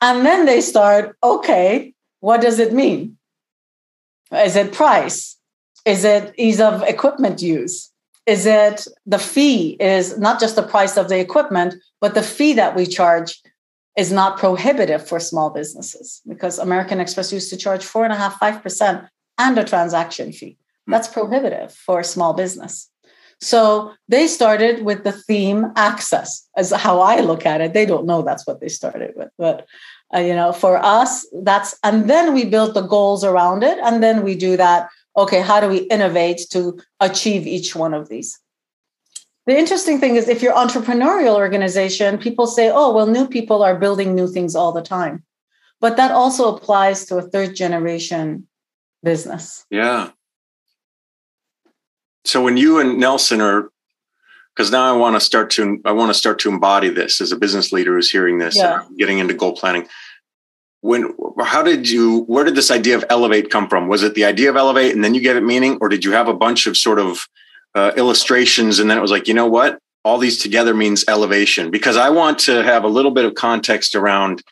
And 0.00 0.24
then 0.24 0.46
they 0.46 0.60
start, 0.60 1.16
okay, 1.22 1.94
what 2.20 2.40
does 2.40 2.58
it 2.58 2.72
mean? 2.72 3.18
Is 4.32 4.56
it 4.56 4.72
price? 4.72 5.35
Is 5.86 6.04
it 6.04 6.34
ease 6.36 6.60
of 6.60 6.82
equipment 6.82 7.40
use? 7.40 7.90
Is 8.26 8.44
it 8.44 8.88
the 9.06 9.20
fee 9.20 9.76
is 9.78 10.18
not 10.18 10.40
just 10.40 10.56
the 10.56 10.64
price 10.64 10.96
of 10.96 11.08
the 11.08 11.20
equipment, 11.20 11.76
but 12.00 12.14
the 12.14 12.24
fee 12.24 12.54
that 12.54 12.74
we 12.74 12.84
charge 12.84 13.40
is 13.96 14.10
not 14.10 14.36
prohibitive 14.36 15.06
for 15.06 15.20
small 15.20 15.48
businesses 15.50 16.20
because 16.28 16.58
American 16.58 17.00
Express 17.00 17.32
used 17.32 17.50
to 17.50 17.56
charge 17.56 17.84
four 17.84 18.04
and 18.04 18.12
a 18.12 18.16
half, 18.16 18.36
five 18.38 18.62
percent 18.62 19.04
and 19.38 19.56
a 19.56 19.64
transaction 19.64 20.32
fee. 20.32 20.58
That's 20.88 21.08
prohibitive 21.08 21.72
for 21.72 22.00
a 22.00 22.04
small 22.04 22.34
business. 22.34 22.90
So 23.40 23.92
they 24.08 24.26
started 24.26 24.84
with 24.84 25.04
the 25.04 25.12
theme 25.12 25.72
access, 25.76 26.48
as 26.56 26.72
how 26.72 27.00
I 27.00 27.20
look 27.20 27.44
at 27.46 27.60
it. 27.60 27.74
They 27.74 27.86
don't 27.86 28.06
know 28.06 28.22
that's 28.22 28.46
what 28.46 28.60
they 28.60 28.68
started 28.68 29.12
with, 29.14 29.30
but 29.38 29.66
uh, 30.14 30.20
you 30.20 30.34
know, 30.34 30.52
for 30.52 30.78
us, 30.82 31.26
that's 31.42 31.78
and 31.84 32.08
then 32.08 32.34
we 32.34 32.44
built 32.44 32.74
the 32.74 32.86
goals 32.86 33.22
around 33.24 33.62
it, 33.62 33.78
and 33.82 34.02
then 34.02 34.22
we 34.22 34.34
do 34.34 34.56
that 34.56 34.88
okay, 35.16 35.40
how 35.40 35.60
do 35.60 35.68
we 35.68 35.78
innovate 35.78 36.40
to 36.50 36.78
achieve 37.00 37.46
each 37.46 37.74
one 37.74 37.94
of 37.94 38.08
these? 38.08 38.38
The 39.46 39.56
interesting 39.56 40.00
thing 40.00 40.16
is 40.16 40.28
if 40.28 40.42
you're 40.42 40.54
entrepreneurial 40.54 41.36
organization, 41.36 42.18
people 42.18 42.46
say, 42.46 42.70
oh, 42.72 42.92
well, 42.92 43.06
new 43.06 43.28
people 43.28 43.62
are 43.62 43.78
building 43.78 44.14
new 44.14 44.26
things 44.26 44.56
all 44.56 44.72
the 44.72 44.82
time. 44.82 45.24
But 45.80 45.96
that 45.96 46.10
also 46.10 46.54
applies 46.54 47.04
to 47.06 47.18
a 47.18 47.22
third 47.22 47.54
generation 47.54 48.48
business. 49.02 49.64
Yeah. 49.70 50.10
So 52.24 52.42
when 52.42 52.56
you 52.56 52.80
and 52.80 52.98
Nelson 52.98 53.40
are 53.40 53.70
because 54.56 54.70
now 54.70 54.92
I 54.92 54.96
want 54.96 55.14
to 55.14 55.20
start 55.20 55.50
to 55.50 55.80
I 55.84 55.92
want 55.92 56.10
to 56.10 56.14
start 56.14 56.38
to 56.40 56.48
embody 56.48 56.88
this 56.88 57.20
as 57.20 57.30
a 57.30 57.36
business 57.36 57.72
leader 57.72 57.94
who's 57.94 58.10
hearing 58.10 58.38
this 58.38 58.56
yeah. 58.56 58.82
getting 58.96 59.18
into 59.18 59.34
goal 59.34 59.54
planning 59.54 59.86
when 60.86 61.12
how 61.44 61.62
did 61.62 61.90
you 61.90 62.20
where 62.22 62.44
did 62.44 62.54
this 62.54 62.70
idea 62.70 62.96
of 62.96 63.04
elevate 63.10 63.50
come 63.50 63.68
from? 63.68 63.88
Was 63.88 64.02
it 64.02 64.14
the 64.14 64.24
idea 64.24 64.48
of 64.48 64.56
elevate 64.56 64.94
and 64.94 65.02
then 65.02 65.14
you 65.14 65.20
gave 65.20 65.36
it 65.36 65.42
meaning 65.42 65.78
or 65.80 65.88
did 65.88 66.04
you 66.04 66.12
have 66.12 66.28
a 66.28 66.34
bunch 66.34 66.66
of 66.66 66.76
sort 66.76 66.98
of 66.98 67.26
uh, 67.74 67.92
illustrations 67.96 68.78
and 68.78 68.88
then 68.88 68.96
it 68.96 69.00
was 69.00 69.10
like 69.10 69.28
you 69.28 69.34
know 69.34 69.46
what? 69.46 69.78
All 70.04 70.18
these 70.18 70.38
together 70.38 70.72
means 70.72 71.04
elevation. 71.08 71.70
Because 71.70 71.96
i 71.96 72.08
want 72.08 72.38
to 72.40 72.62
have 72.62 72.84
a 72.84 72.88
little 72.88 73.10
bit 73.10 73.24
of 73.24 73.34
context 73.34 73.94
around 73.94 74.42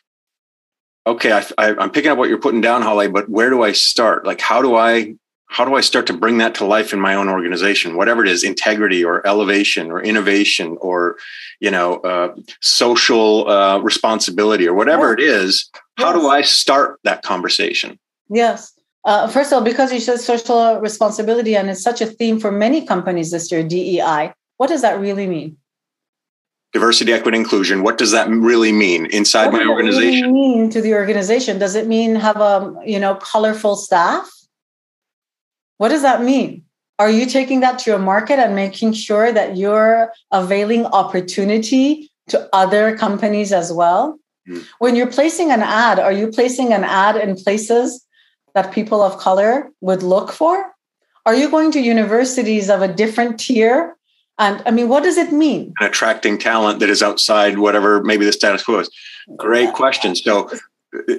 okay 1.07 1.31
I, 1.31 1.43
i'm 1.57 1.91
picking 1.91 2.11
up 2.11 2.17
what 2.17 2.29
you're 2.29 2.39
putting 2.39 2.61
down 2.61 2.81
holly 2.81 3.07
but 3.07 3.29
where 3.29 3.49
do 3.49 3.63
i 3.63 3.71
start? 3.71 4.25
Like 4.25 4.41
how 4.41 4.61
do 4.61 4.75
i 4.75 5.15
how 5.47 5.63
do 5.63 5.75
I 5.75 5.81
start 5.81 6.07
to 6.07 6.13
bring 6.13 6.37
that 6.39 6.55
to 6.55 6.65
life 6.65 6.91
in 6.91 6.99
my 6.99 7.13
own 7.15 7.29
organization, 7.29 7.95
whatever 7.95 8.23
it 8.23 8.29
is, 8.29 8.43
integrity 8.43 9.03
or 9.03 9.25
elevation 9.25 9.91
or 9.91 10.01
innovation 10.01 10.77
or, 10.81 11.17
you 11.59 11.71
know, 11.71 11.97
uh, 11.97 12.35
social 12.61 13.47
uh, 13.49 13.79
responsibility 13.79 14.67
or 14.67 14.73
whatever 14.73 15.13
it 15.13 15.19
is? 15.19 15.69
How 15.97 16.13
yes. 16.13 16.21
do 16.21 16.27
I 16.27 16.41
start 16.41 16.99
that 17.03 17.21
conversation? 17.21 17.99
Yes. 18.29 18.73
Uh, 19.05 19.27
first 19.27 19.51
of 19.51 19.57
all, 19.57 19.63
because 19.63 19.93
you 19.93 19.99
said 19.99 20.19
social 20.19 20.79
responsibility 20.79 21.55
and 21.55 21.69
it's 21.69 21.83
such 21.83 22.01
a 22.01 22.07
theme 22.07 22.39
for 22.39 22.51
many 22.51 22.85
companies 22.85 23.29
this 23.29 23.51
year, 23.51 23.61
DEI, 23.61 24.33
what 24.57 24.67
does 24.67 24.81
that 24.81 24.99
really 24.99 25.27
mean? 25.27 25.57
Diversity, 26.73 27.13
equity, 27.13 27.37
inclusion. 27.37 27.83
What 27.83 27.97
does 27.97 28.11
that 28.11 28.27
really 28.27 28.71
mean 28.71 29.05
inside 29.05 29.53
what 29.53 29.63
my 29.63 29.71
organization? 29.71 30.33
Really 30.33 30.55
mean 30.57 30.69
to 30.71 30.81
the 30.81 30.93
organization? 30.93 31.59
Does 31.59 31.75
it 31.75 31.87
mean 31.87 32.15
have 32.15 32.37
a 32.37 32.73
you 32.85 32.99
know 32.99 33.15
colorful 33.15 33.77
staff? 33.77 34.29
What 35.77 35.89
does 35.89 36.01
that 36.01 36.23
mean? 36.23 36.63
Are 36.97 37.09
you 37.09 37.25
taking 37.25 37.59
that 37.59 37.79
to 37.79 37.89
your 37.89 37.99
market 37.99 38.39
and 38.39 38.55
making 38.55 38.93
sure 38.93 39.31
that 39.31 39.57
you're 39.57 40.11
availing 40.31 40.85
opportunity 40.85 42.09
to 42.29 42.49
other 42.53 42.97
companies 42.97 43.51
as 43.51 43.71
well? 43.71 44.17
Mm. 44.47 44.65
When 44.79 44.95
you're 44.95 45.11
placing 45.11 45.51
an 45.51 45.61
ad, 45.61 45.99
are 45.99 46.13
you 46.13 46.27
placing 46.27 46.71
an 46.71 46.83
ad 46.83 47.17
in 47.17 47.35
places 47.35 48.05
that 48.53 48.71
people 48.71 49.01
of 49.01 49.17
color 49.17 49.69
would 49.81 50.03
look 50.03 50.31
for? 50.31 50.71
Are 51.25 51.35
you 51.35 51.49
going 51.49 51.71
to 51.71 51.81
universities 51.81 52.69
of 52.69 52.81
a 52.81 52.87
different 52.87 53.39
tier? 53.39 53.97
And 54.37 54.61
I 54.65 54.71
mean, 54.71 54.87
what 54.87 55.03
does 55.03 55.17
it 55.17 55.31
mean? 55.31 55.73
And 55.79 55.89
attracting 55.89 56.37
talent 56.37 56.79
that 56.79 56.89
is 56.89 57.01
outside 57.01 57.57
whatever 57.57 58.03
maybe 58.03 58.25
the 58.25 58.31
status 58.31 58.63
quo 58.63 58.79
is. 58.79 58.89
Great 59.35 59.73
question. 59.73 60.15
So 60.15 60.49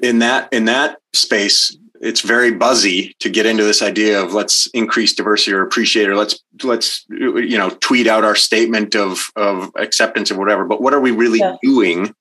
in 0.02 0.20
that 0.20 0.50
in 0.52 0.66
that 0.66 0.98
space, 1.12 1.76
it's 2.00 2.20
very 2.20 2.52
buzzy 2.52 3.14
to 3.20 3.28
get 3.28 3.46
into 3.46 3.64
this 3.64 3.82
idea 3.82 4.22
of 4.22 4.32
let's 4.32 4.66
increase 4.68 5.14
diversity 5.14 5.52
or 5.52 5.62
appreciate 5.62 6.08
or 6.08 6.16
let's 6.16 6.42
let's 6.62 7.04
you 7.08 7.56
know 7.56 7.70
tweet 7.80 8.06
out 8.06 8.24
our 8.24 8.36
statement 8.36 8.94
of 8.94 9.30
of 9.36 9.70
acceptance 9.76 10.30
or 10.30 10.38
whatever. 10.38 10.64
But 10.64 10.80
what 10.80 10.94
are 10.94 11.00
we 11.00 11.10
really 11.10 11.38
yeah. 11.38 11.56
doing 11.62 12.14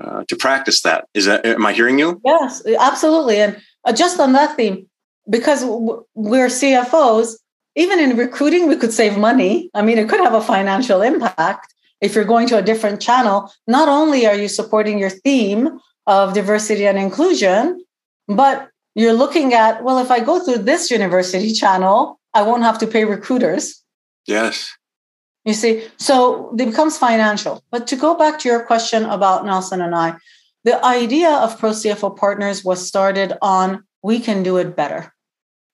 uh, 0.00 0.24
to 0.28 0.36
practice 0.36 0.82
that? 0.82 1.08
Is 1.14 1.24
that 1.26 1.44
am 1.46 1.66
i 1.66 1.72
hearing 1.72 1.98
you? 1.98 2.20
Yes 2.24 2.62
absolutely. 2.78 3.40
And 3.40 3.60
uh, 3.84 3.92
just 3.92 4.20
on 4.20 4.32
that 4.32 4.56
theme 4.56 4.88
because 5.28 5.64
we're 6.14 6.48
cfos 6.48 7.34
even 7.74 7.98
in 7.98 8.16
recruiting 8.16 8.68
we 8.68 8.76
could 8.76 8.92
save 8.92 9.18
money. 9.18 9.70
I 9.74 9.82
mean 9.82 9.98
it 9.98 10.08
could 10.08 10.20
have 10.20 10.34
a 10.34 10.40
financial 10.42 11.02
impact 11.02 11.72
if 12.00 12.14
you're 12.14 12.24
going 12.24 12.46
to 12.48 12.58
a 12.58 12.62
different 12.62 13.00
channel. 13.00 13.50
Not 13.66 13.88
only 13.88 14.26
are 14.26 14.36
you 14.36 14.48
supporting 14.48 14.98
your 14.98 15.10
theme 15.10 15.78
of 16.06 16.34
diversity 16.34 16.86
and 16.86 16.98
inclusion 16.98 17.82
but 18.28 18.70
you're 18.94 19.12
looking 19.12 19.52
at, 19.52 19.84
well, 19.84 19.98
if 19.98 20.10
I 20.10 20.20
go 20.20 20.40
through 20.40 20.64
this 20.64 20.90
university 20.90 21.52
channel, 21.52 22.18
I 22.34 22.42
won't 22.42 22.62
have 22.62 22.78
to 22.78 22.86
pay 22.86 23.04
recruiters. 23.04 23.82
Yes. 24.26 24.74
You 25.44 25.54
see, 25.54 25.86
so 25.96 26.50
it 26.58 26.66
becomes 26.66 26.98
financial. 26.98 27.62
But 27.70 27.86
to 27.88 27.96
go 27.96 28.16
back 28.16 28.38
to 28.40 28.48
your 28.48 28.64
question 28.64 29.04
about 29.04 29.46
Nelson 29.46 29.80
and 29.80 29.94
I, 29.94 30.16
the 30.64 30.84
idea 30.84 31.30
of 31.30 31.58
Pro 31.58 31.70
CFO 31.70 32.16
Partners 32.16 32.64
was 32.64 32.84
started 32.84 33.34
on 33.40 33.84
we 34.02 34.18
can 34.18 34.42
do 34.42 34.56
it 34.56 34.74
better. 34.74 35.12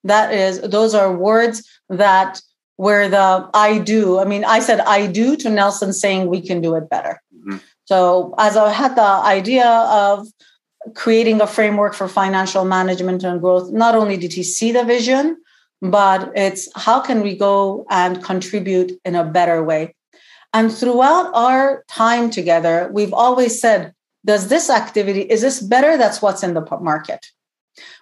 That 0.05 0.35
is, 0.35 0.61
those 0.61 0.95
are 0.95 1.17
words 1.17 1.67
that 1.89 2.43
where 2.77 3.09
the 3.09 3.49
I 3.55 3.79
do, 3.79 4.19
I 4.19 4.25
mean, 4.25 4.45
I 4.45 4.59
said 4.59 4.81
I 4.81 5.07
do 5.07 5.37
to 5.37 5.49
Nelson 5.49 5.93
saying 5.93 6.27
we 6.27 6.41
can 6.41 6.61
do 6.61 6.75
it 6.75 6.91
better. 6.91 7.23
Mm-hmm. 7.35 7.59
So 7.85 8.35
as 8.39 8.57
I 8.57 8.71
had 8.71 8.97
the 8.97 9.03
idea 9.03 9.67
of 9.67 10.27
creating 10.95 11.41
a 11.41 11.47
framework 11.47 11.95
for 11.95 12.09
financial 12.09 12.65
management 12.65 13.25
and 13.25 13.41
growth, 13.41 13.71
not 13.71 13.95
only 13.95 14.17
did 14.17 14.33
he 14.33 14.43
see 14.43 14.73
the 14.73 14.85
vision, 14.85 15.37
but 15.81 16.31
it's 16.37 16.69
how 16.77 17.01
can 17.01 17.23
we 17.23 17.37
go 17.37 17.85
and 17.91 18.23
contribute 18.23 18.93
in 19.05 19.15
a 19.15 19.25
better 19.25 19.63
way? 19.63 19.95
And 20.53 20.73
throughout 20.73 21.31
our 21.35 21.85
time 21.89 22.31
together, 22.31 22.91
we've 22.93 23.13
always 23.13 23.61
said, 23.61 23.95
does 24.25 24.49
this 24.49 24.71
activity, 24.71 25.23
is 25.23 25.41
this 25.41 25.61
better? 25.61 25.97
That's 25.97 26.23
what's 26.23 26.43
in 26.43 26.55
the 26.55 26.65
market. 26.81 27.27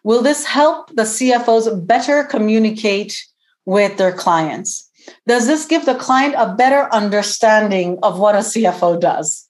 Will 0.05 0.23
this 0.23 0.45
help 0.45 0.95
the 0.95 1.05
CFOs 1.05 1.87
better 1.87 2.25
communicate 2.25 3.23
with 3.65 3.97
their 3.97 4.13
clients? 4.13 4.91
Does 5.27 5.47
this 5.47 5.65
give 5.65 5.87
the 5.87 5.95
client 5.95 6.35
a 6.37 6.55
better 6.55 6.93
understanding 6.93 7.99
of 8.03 8.19
what 8.19 8.35
a 8.35 8.39
CFO 8.39 9.01
does? 9.01 9.49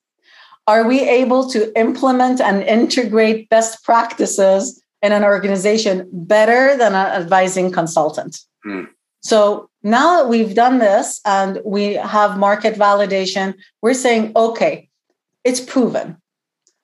Are 0.71 0.87
we 0.87 1.01
able 1.01 1.51
to 1.51 1.77
implement 1.77 2.41
and 2.41 2.63
integrate 2.63 3.49
best 3.49 3.83
practices 3.83 4.81
in 5.03 5.11
an 5.11 5.25
organization 5.25 6.09
better 6.13 6.77
than 6.77 6.95
an 6.95 7.09
advising 7.21 7.73
consultant? 7.73 8.39
Mm. 8.65 8.87
So 9.21 9.69
now 9.83 10.19
that 10.19 10.29
we've 10.29 10.55
done 10.55 10.79
this 10.79 11.21
and 11.25 11.59
we 11.65 11.95
have 11.95 12.39
market 12.39 12.77
validation, 12.77 13.55
we're 13.83 13.95
saying, 13.95 14.31
okay, 14.37 14.89
it's 15.43 15.59
proven. 15.59 16.17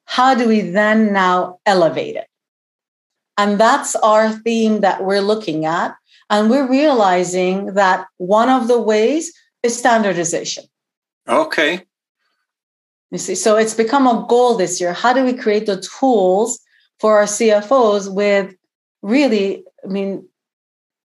How 0.06 0.34
do 0.34 0.48
we 0.48 0.62
then 0.62 1.12
now 1.12 1.60
elevate 1.64 2.16
it? 2.16 2.26
And 3.38 3.56
that's 3.56 3.94
our 3.94 4.32
theme 4.32 4.80
that 4.80 5.04
we're 5.04 5.20
looking 5.20 5.64
at. 5.64 5.94
And 6.28 6.50
we're 6.50 6.68
realizing 6.68 7.74
that 7.74 8.08
one 8.16 8.48
of 8.48 8.66
the 8.66 8.80
ways 8.82 9.32
is 9.62 9.78
standardization. 9.78 10.64
Okay. 11.28 11.85
You 13.10 13.18
see, 13.18 13.34
so 13.34 13.56
it's 13.56 13.74
become 13.74 14.06
a 14.06 14.26
goal 14.28 14.56
this 14.56 14.80
year. 14.80 14.92
How 14.92 15.12
do 15.12 15.24
we 15.24 15.32
create 15.32 15.66
the 15.66 15.80
tools 15.80 16.60
for 16.98 17.18
our 17.18 17.24
CFOs 17.24 18.12
with 18.12 18.54
really, 19.02 19.64
I 19.84 19.88
mean, 19.88 20.28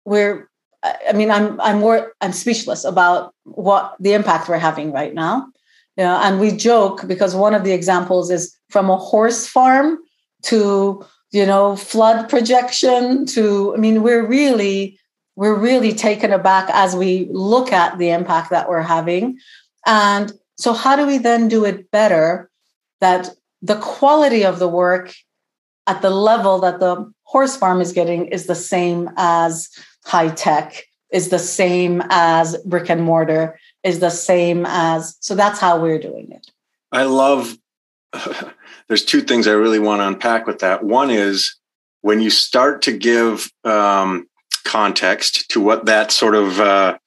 we're 0.04 0.48
I 0.82 1.12
mean, 1.12 1.30
I'm 1.30 1.60
I'm 1.60 1.80
more 1.80 2.12
I'm 2.20 2.32
speechless 2.32 2.84
about 2.84 3.34
what 3.44 3.96
the 3.98 4.12
impact 4.12 4.48
we're 4.48 4.58
having 4.58 4.92
right 4.92 5.12
now. 5.12 5.48
Yeah, 5.96 6.20
and 6.22 6.38
we 6.38 6.52
joke 6.52 7.08
because 7.08 7.34
one 7.34 7.54
of 7.54 7.64
the 7.64 7.72
examples 7.72 8.30
is 8.30 8.56
from 8.70 8.88
a 8.88 8.96
horse 8.96 9.46
farm 9.46 9.98
to 10.42 11.04
you 11.32 11.44
know 11.44 11.74
flood 11.74 12.28
projection 12.28 13.26
to 13.26 13.74
I 13.74 13.78
mean, 13.78 14.02
we're 14.02 14.24
really 14.24 14.98
we're 15.34 15.58
really 15.58 15.92
taken 15.92 16.32
aback 16.32 16.68
as 16.72 16.94
we 16.94 17.28
look 17.30 17.72
at 17.72 17.98
the 17.98 18.10
impact 18.10 18.50
that 18.50 18.68
we're 18.68 18.82
having. 18.82 19.38
And 19.86 20.32
so 20.58 20.72
how 20.72 20.96
do 20.96 21.06
we 21.06 21.18
then 21.18 21.48
do 21.48 21.64
it 21.64 21.90
better 21.90 22.50
that 23.00 23.30
the 23.62 23.76
quality 23.76 24.44
of 24.44 24.58
the 24.58 24.68
work 24.68 25.14
at 25.86 26.02
the 26.02 26.10
level 26.10 26.58
that 26.60 26.80
the 26.80 27.10
horse 27.22 27.56
farm 27.56 27.80
is 27.80 27.92
getting 27.92 28.26
is 28.26 28.46
the 28.46 28.54
same 28.54 29.10
as 29.16 29.68
high 30.04 30.28
tech 30.28 30.84
is 31.10 31.30
the 31.30 31.38
same 31.38 32.02
as 32.10 32.56
brick 32.64 32.90
and 32.90 33.02
mortar 33.02 33.58
is 33.82 34.00
the 34.00 34.10
same 34.10 34.66
as 34.66 35.16
so 35.20 35.34
that's 35.34 35.58
how 35.58 35.80
we're 35.80 35.98
doing 35.98 36.30
it. 36.30 36.50
I 36.92 37.04
love 37.04 37.56
there's 38.88 39.04
two 39.04 39.20
things 39.20 39.46
i 39.46 39.52
really 39.52 39.78
want 39.78 40.00
to 40.00 40.06
unpack 40.06 40.46
with 40.46 40.60
that. 40.60 40.84
One 40.84 41.10
is 41.10 41.56
when 42.00 42.20
you 42.20 42.30
start 42.30 42.82
to 42.82 42.96
give 42.96 43.50
um, 43.64 44.26
context 44.64 45.50
to 45.50 45.60
what 45.60 45.86
that 45.86 46.12
sort 46.12 46.34
of 46.34 46.60
uh, 46.60 46.98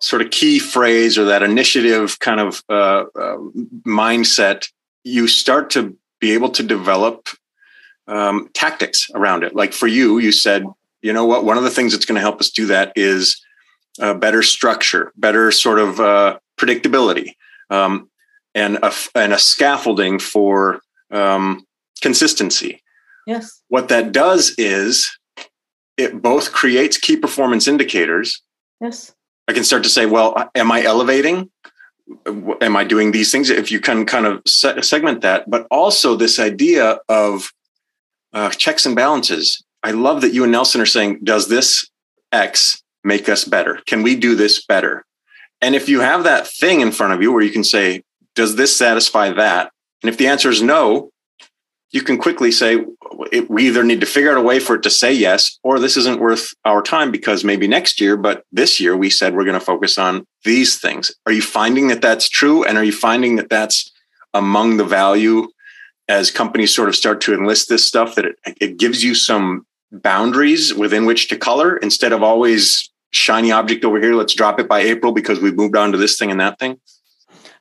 sort 0.00 0.22
of 0.22 0.30
key 0.30 0.58
phrase 0.58 1.16
or 1.18 1.24
that 1.24 1.42
initiative 1.42 2.18
kind 2.18 2.40
of 2.40 2.62
uh, 2.68 3.04
uh, 3.14 3.36
mindset 3.86 4.68
you 5.04 5.26
start 5.28 5.70
to 5.70 5.96
be 6.20 6.32
able 6.32 6.50
to 6.50 6.62
develop 6.62 7.28
um, 8.06 8.48
tactics 8.54 9.08
around 9.14 9.44
it 9.44 9.54
like 9.54 9.72
for 9.72 9.86
you 9.86 10.18
you 10.18 10.32
said 10.32 10.64
you 11.02 11.12
know 11.12 11.24
what? 11.24 11.44
One 11.44 11.56
of 11.56 11.64
the 11.64 11.70
things 11.70 11.92
that's 11.92 12.04
going 12.04 12.16
to 12.16 12.20
help 12.20 12.40
us 12.40 12.50
do 12.50 12.66
that 12.66 12.92
is 12.96 13.40
uh, 14.00 14.14
better 14.14 14.42
structure, 14.42 15.12
better 15.16 15.50
sort 15.50 15.78
of 15.78 16.00
uh, 16.00 16.38
predictability, 16.58 17.34
um, 17.70 18.10
and 18.54 18.78
a 18.82 18.92
and 19.14 19.32
a 19.32 19.38
scaffolding 19.38 20.18
for 20.18 20.80
um, 21.10 21.66
consistency. 22.00 22.82
Yes. 23.26 23.62
What 23.68 23.88
that 23.88 24.12
does 24.12 24.54
is 24.58 25.10
it 25.96 26.20
both 26.20 26.52
creates 26.52 26.98
key 26.98 27.16
performance 27.16 27.68
indicators. 27.68 28.42
Yes. 28.80 29.14
I 29.50 29.52
can 29.52 29.64
start 29.64 29.82
to 29.82 29.88
say, 29.88 30.06
well, 30.06 30.50
am 30.54 30.70
I 30.72 30.82
elevating? 30.82 31.50
Am 32.26 32.76
I 32.76 32.84
doing 32.84 33.12
these 33.12 33.30
things? 33.30 33.50
If 33.50 33.70
you 33.70 33.80
can 33.80 34.06
kind 34.06 34.26
of 34.26 34.42
segment 34.46 35.20
that, 35.20 35.50
but 35.50 35.66
also 35.70 36.16
this 36.16 36.38
idea 36.38 37.00
of 37.08 37.52
uh, 38.32 38.50
checks 38.50 38.86
and 38.86 38.96
balances 38.96 39.62
I 39.82 39.92
love 39.92 40.20
that 40.20 40.34
you 40.34 40.42
and 40.42 40.52
Nelson 40.52 40.80
are 40.80 40.86
saying, 40.86 41.20
does 41.22 41.48
this 41.48 41.88
X 42.32 42.82
make 43.02 43.28
us 43.28 43.44
better? 43.44 43.80
Can 43.86 44.02
we 44.02 44.14
do 44.14 44.34
this 44.34 44.64
better? 44.64 45.04
And 45.60 45.74
if 45.74 45.88
you 45.88 46.00
have 46.00 46.24
that 46.24 46.46
thing 46.46 46.80
in 46.80 46.92
front 46.92 47.12
of 47.12 47.22
you 47.22 47.32
where 47.32 47.42
you 47.42 47.50
can 47.50 47.64
say, 47.64 48.02
does 48.34 48.56
this 48.56 48.76
satisfy 48.76 49.32
that? 49.32 49.72
And 50.02 50.08
if 50.08 50.16
the 50.16 50.26
answer 50.26 50.50
is 50.50 50.62
no, 50.62 51.10
you 51.92 52.02
can 52.02 52.18
quickly 52.18 52.52
say, 52.52 52.84
we 53.48 53.66
either 53.66 53.82
need 53.82 54.00
to 54.00 54.06
figure 54.06 54.30
out 54.30 54.38
a 54.38 54.42
way 54.42 54.60
for 54.60 54.76
it 54.76 54.82
to 54.84 54.90
say 54.90 55.12
yes, 55.12 55.58
or 55.64 55.78
this 55.78 55.96
isn't 55.96 56.20
worth 56.20 56.54
our 56.64 56.82
time 56.82 57.10
because 57.10 57.42
maybe 57.42 57.66
next 57.66 58.00
year, 58.00 58.16
but 58.16 58.44
this 58.52 58.78
year 58.78 58.96
we 58.96 59.10
said 59.10 59.34
we're 59.34 59.44
going 59.44 59.58
to 59.58 59.64
focus 59.64 59.98
on 59.98 60.26
these 60.44 60.78
things. 60.78 61.12
Are 61.26 61.32
you 61.32 61.42
finding 61.42 61.88
that 61.88 62.00
that's 62.00 62.28
true? 62.28 62.64
And 62.64 62.78
are 62.78 62.84
you 62.84 62.92
finding 62.92 63.36
that 63.36 63.50
that's 63.50 63.90
among 64.34 64.76
the 64.76 64.84
value 64.84 65.48
as 66.08 66.30
companies 66.30 66.74
sort 66.74 66.88
of 66.88 66.96
start 66.96 67.20
to 67.22 67.34
enlist 67.34 67.68
this 67.68 67.86
stuff 67.86 68.14
that 68.16 68.24
it, 68.24 68.36
it 68.60 68.78
gives 68.78 69.02
you 69.02 69.14
some 69.14 69.66
boundaries 69.92 70.74
within 70.74 71.06
which 71.06 71.28
to 71.28 71.36
color 71.36 71.76
instead 71.78 72.12
of 72.12 72.22
always 72.22 72.90
shiny 73.12 73.50
object 73.50 73.84
over 73.84 74.00
here 74.00 74.14
let's 74.14 74.34
drop 74.34 74.60
it 74.60 74.68
by 74.68 74.78
april 74.78 75.10
because 75.10 75.40
we've 75.40 75.56
moved 75.56 75.76
on 75.76 75.90
to 75.90 75.98
this 75.98 76.16
thing 76.16 76.30
and 76.30 76.40
that 76.40 76.60
thing 76.60 76.78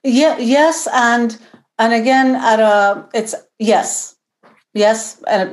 yeah 0.03 0.37
yes 0.37 0.87
and 0.93 1.39
and 1.79 1.91
again 1.91 2.35
at 2.35 2.59
a 2.59 3.07
it's 3.15 3.33
yes 3.57 4.15
yes 4.83 4.99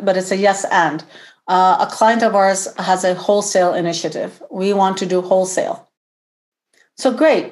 but 0.06 0.16
it's 0.16 0.32
a 0.36 0.42
yes 0.46 0.64
and 0.84 1.04
uh, 1.48 1.76
a 1.86 1.88
client 1.96 2.22
of 2.22 2.34
ours 2.34 2.62
has 2.78 3.04
a 3.04 3.14
wholesale 3.14 3.74
initiative 3.74 4.42
we 4.50 4.72
want 4.72 4.96
to 4.98 5.06
do 5.14 5.20
wholesale 5.20 5.78
so 6.96 7.12
great 7.22 7.46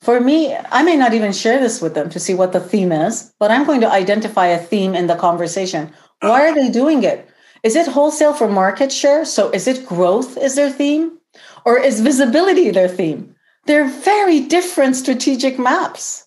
for 0.00 0.20
me 0.28 0.38
i 0.78 0.82
may 0.82 0.96
not 0.96 1.14
even 1.18 1.32
share 1.32 1.58
this 1.60 1.80
with 1.82 1.94
them 1.94 2.08
to 2.10 2.24
see 2.26 2.34
what 2.34 2.52
the 2.52 2.66
theme 2.70 2.92
is 2.92 3.32
but 3.40 3.50
i'm 3.50 3.66
going 3.70 3.80
to 3.80 3.96
identify 4.02 4.46
a 4.46 4.64
theme 4.70 4.94
in 4.94 5.06
the 5.06 5.22
conversation 5.26 5.90
why 6.20 6.40
are 6.46 6.54
they 6.54 6.70
doing 6.80 7.02
it 7.12 7.28
is 7.62 7.76
it 7.76 7.86
wholesale 7.86 8.34
for 8.34 8.48
market 8.48 8.90
share? 8.90 9.24
So 9.24 9.50
is 9.50 9.68
it 9.68 9.86
growth 9.86 10.36
is 10.36 10.56
their 10.56 10.70
theme? 10.70 11.18
Or 11.64 11.78
is 11.78 12.00
visibility 12.00 12.70
their 12.70 12.88
theme? 12.88 13.34
They're 13.66 13.88
very 13.88 14.40
different 14.40 14.96
strategic 14.96 15.58
maps. 15.58 16.26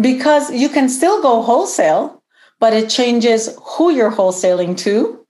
Because 0.00 0.50
you 0.50 0.68
can 0.68 0.88
still 0.88 1.22
go 1.22 1.42
wholesale, 1.42 2.21
but 2.62 2.72
it 2.72 2.88
changes 2.88 3.58
who 3.60 3.90
you're 3.90 4.12
wholesaling 4.12 4.78
to. 4.78 5.26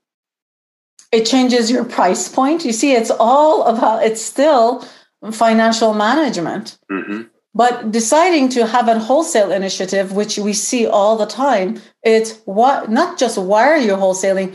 It 1.13 1.25
changes 1.25 1.71
your 1.71 1.83
price 1.83 2.29
point. 2.29 2.63
You 2.63 2.75
see, 2.75 2.93
it's 2.93 3.11
all 3.11 3.63
about, 3.63 4.05
it's 4.05 4.21
still 4.21 4.85
financial 5.31 5.95
management. 5.95 6.79
Mm-hmm. 6.91 7.23
But 7.55 7.91
deciding 7.91 8.51
to 8.51 8.67
have 8.67 8.87
a 8.87 8.99
wholesale 8.99 9.51
initiative, 9.51 10.13
which 10.13 10.37
we 10.37 10.53
see 10.53 10.87
all 10.87 11.17
the 11.17 11.25
time, 11.25 11.81
it's 12.03 12.39
what 12.45 12.91
not 12.91 13.19
just 13.19 13.39
why 13.39 13.65
are 13.67 13.79
you 13.79 13.93
wholesaling, 13.93 14.55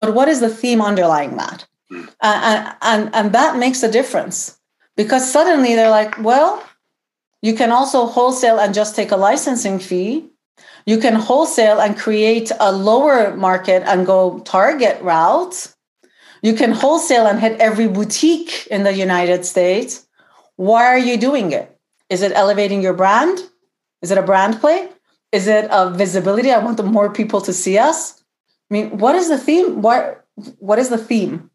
but 0.00 0.14
what 0.14 0.28
is 0.28 0.38
the 0.38 0.48
theme 0.60 0.80
underlying 0.80 1.36
that? 1.36 1.66
Mm. 1.90 2.08
Uh, 2.20 2.74
and, 2.80 3.10
and 3.12 3.32
that 3.32 3.58
makes 3.58 3.82
a 3.82 3.90
difference 3.90 4.56
because 4.96 5.28
suddenly 5.28 5.74
they're 5.74 5.90
like, 5.90 6.16
well, 6.22 6.62
you 7.42 7.54
can 7.54 7.72
also 7.72 8.06
wholesale 8.06 8.60
and 8.60 8.72
just 8.72 8.94
take 8.94 9.10
a 9.10 9.16
licensing 9.16 9.80
fee. 9.80 10.30
You 10.88 10.96
can 10.96 11.16
wholesale 11.16 11.80
and 11.80 11.98
create 11.98 12.50
a 12.58 12.72
lower 12.72 13.36
market 13.36 13.82
and 13.84 14.06
go 14.06 14.38
target 14.38 14.98
route. 15.02 15.74
You 16.40 16.54
can 16.54 16.72
wholesale 16.72 17.26
and 17.26 17.38
hit 17.38 17.60
every 17.60 17.88
boutique 17.88 18.66
in 18.70 18.84
the 18.84 18.94
United 18.94 19.44
States. 19.44 20.08
Why 20.56 20.86
are 20.86 20.98
you 20.98 21.18
doing 21.18 21.52
it? 21.52 21.78
Is 22.08 22.22
it 22.22 22.32
elevating 22.34 22.80
your 22.80 22.94
brand? 22.94 23.38
Is 24.00 24.10
it 24.10 24.16
a 24.16 24.22
brand 24.22 24.60
play? 24.60 24.88
Is 25.30 25.46
it 25.46 25.68
a 25.70 25.90
visibility? 25.90 26.50
I 26.50 26.58
want 26.64 26.78
the 26.78 26.84
more 26.84 27.12
people 27.12 27.42
to 27.42 27.52
see 27.52 27.76
us. 27.76 28.24
I 28.70 28.72
mean, 28.74 28.96
what 28.96 29.14
is 29.14 29.28
the 29.28 29.36
theme? 29.36 29.82
What 29.82 30.24
what 30.58 30.78
is 30.78 30.88
the 30.88 30.96
theme? 30.96 31.50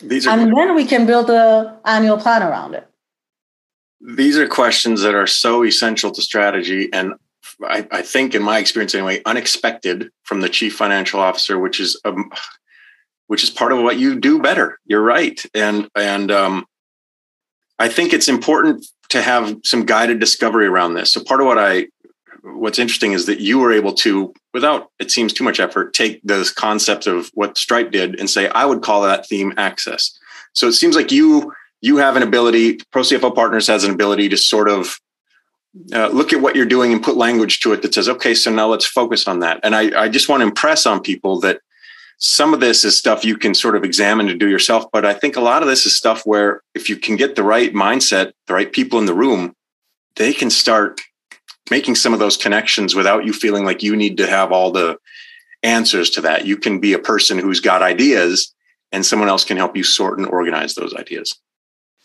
These 0.00 0.26
are, 0.26 0.36
and 0.36 0.52
then 0.56 0.74
we 0.74 0.86
can 0.86 1.06
build 1.06 1.30
a 1.30 1.78
annual 1.84 2.18
plan 2.18 2.42
around 2.42 2.74
it. 2.74 2.88
These 4.00 4.36
are 4.38 4.48
questions 4.48 5.02
that 5.02 5.14
are 5.14 5.28
so 5.28 5.62
essential 5.62 6.10
to 6.10 6.20
strategy, 6.20 6.92
and 6.92 7.14
I, 7.62 7.86
I 7.90 8.02
think, 8.02 8.34
in 8.34 8.42
my 8.42 8.58
experience 8.58 8.94
anyway, 8.94 9.22
unexpected 9.26 10.10
from 10.22 10.40
the 10.40 10.48
chief 10.48 10.74
financial 10.76 11.20
officer, 11.20 11.58
which 11.58 11.80
is 11.80 12.00
um, 12.04 12.30
which 13.26 13.42
is 13.42 13.50
part 13.50 13.72
of 13.72 13.82
what 13.82 13.98
you 13.98 14.18
do 14.18 14.40
better. 14.40 14.78
You're 14.86 15.02
right, 15.02 15.40
and 15.54 15.88
and 15.94 16.30
um, 16.30 16.66
I 17.78 17.88
think 17.88 18.12
it's 18.12 18.28
important 18.28 18.86
to 19.10 19.22
have 19.22 19.56
some 19.64 19.84
guided 19.84 20.20
discovery 20.20 20.66
around 20.66 20.94
this. 20.94 21.12
So 21.12 21.22
part 21.22 21.40
of 21.40 21.46
what 21.46 21.58
I 21.58 21.86
what's 22.42 22.78
interesting 22.78 23.12
is 23.12 23.26
that 23.26 23.40
you 23.40 23.58
were 23.58 23.72
able 23.72 23.94
to, 23.94 24.32
without 24.52 24.90
it 24.98 25.10
seems 25.10 25.32
too 25.32 25.44
much 25.44 25.60
effort, 25.60 25.94
take 25.94 26.20
this 26.22 26.52
concept 26.52 27.06
of 27.06 27.30
what 27.34 27.56
Stripe 27.56 27.90
did 27.90 28.20
and 28.20 28.28
say, 28.28 28.48
I 28.48 28.66
would 28.66 28.82
call 28.82 29.02
that 29.02 29.26
theme 29.26 29.54
access. 29.56 30.16
So 30.52 30.68
it 30.68 30.74
seems 30.74 30.94
like 30.94 31.10
you 31.10 31.52
you 31.80 31.98
have 31.98 32.16
an 32.16 32.22
ability, 32.22 32.78
Pro 32.92 33.02
CFO 33.02 33.34
Partners 33.34 33.66
has 33.66 33.84
an 33.84 33.92
ability 33.92 34.30
to 34.30 34.38
sort 34.38 34.70
of 34.70 34.98
uh, 35.92 36.08
look 36.08 36.32
at 36.32 36.40
what 36.40 36.54
you're 36.54 36.66
doing 36.66 36.92
and 36.92 37.02
put 37.02 37.16
language 37.16 37.60
to 37.60 37.72
it 37.72 37.82
that 37.82 37.94
says, 37.94 38.08
okay, 38.08 38.34
so 38.34 38.50
now 38.50 38.68
let's 38.68 38.86
focus 38.86 39.26
on 39.26 39.40
that. 39.40 39.60
And 39.62 39.74
I, 39.74 40.02
I 40.02 40.08
just 40.08 40.28
want 40.28 40.40
to 40.40 40.46
impress 40.46 40.86
on 40.86 41.00
people 41.00 41.40
that 41.40 41.60
some 42.18 42.54
of 42.54 42.60
this 42.60 42.84
is 42.84 42.96
stuff 42.96 43.24
you 43.24 43.36
can 43.36 43.54
sort 43.54 43.76
of 43.76 43.84
examine 43.84 44.28
and 44.28 44.38
do 44.38 44.48
yourself. 44.48 44.86
But 44.92 45.04
I 45.04 45.14
think 45.14 45.36
a 45.36 45.40
lot 45.40 45.62
of 45.62 45.68
this 45.68 45.84
is 45.84 45.96
stuff 45.96 46.24
where 46.24 46.62
if 46.74 46.88
you 46.88 46.96
can 46.96 47.16
get 47.16 47.34
the 47.34 47.42
right 47.42 47.72
mindset, 47.72 48.32
the 48.46 48.54
right 48.54 48.72
people 48.72 48.98
in 48.98 49.06
the 49.06 49.14
room, 49.14 49.54
they 50.16 50.32
can 50.32 50.50
start 50.50 51.00
making 51.70 51.96
some 51.96 52.12
of 52.12 52.20
those 52.20 52.36
connections 52.36 52.94
without 52.94 53.24
you 53.24 53.32
feeling 53.32 53.64
like 53.64 53.82
you 53.82 53.96
need 53.96 54.16
to 54.18 54.26
have 54.26 54.52
all 54.52 54.70
the 54.70 54.96
answers 55.62 56.10
to 56.10 56.20
that. 56.20 56.46
You 56.46 56.56
can 56.56 56.78
be 56.78 56.92
a 56.92 56.98
person 56.98 57.38
who's 57.38 57.60
got 57.60 57.82
ideas 57.82 58.54
and 58.92 59.04
someone 59.04 59.28
else 59.28 59.44
can 59.44 59.56
help 59.56 59.76
you 59.76 59.82
sort 59.82 60.18
and 60.18 60.28
organize 60.28 60.74
those 60.74 60.94
ideas. 60.94 61.36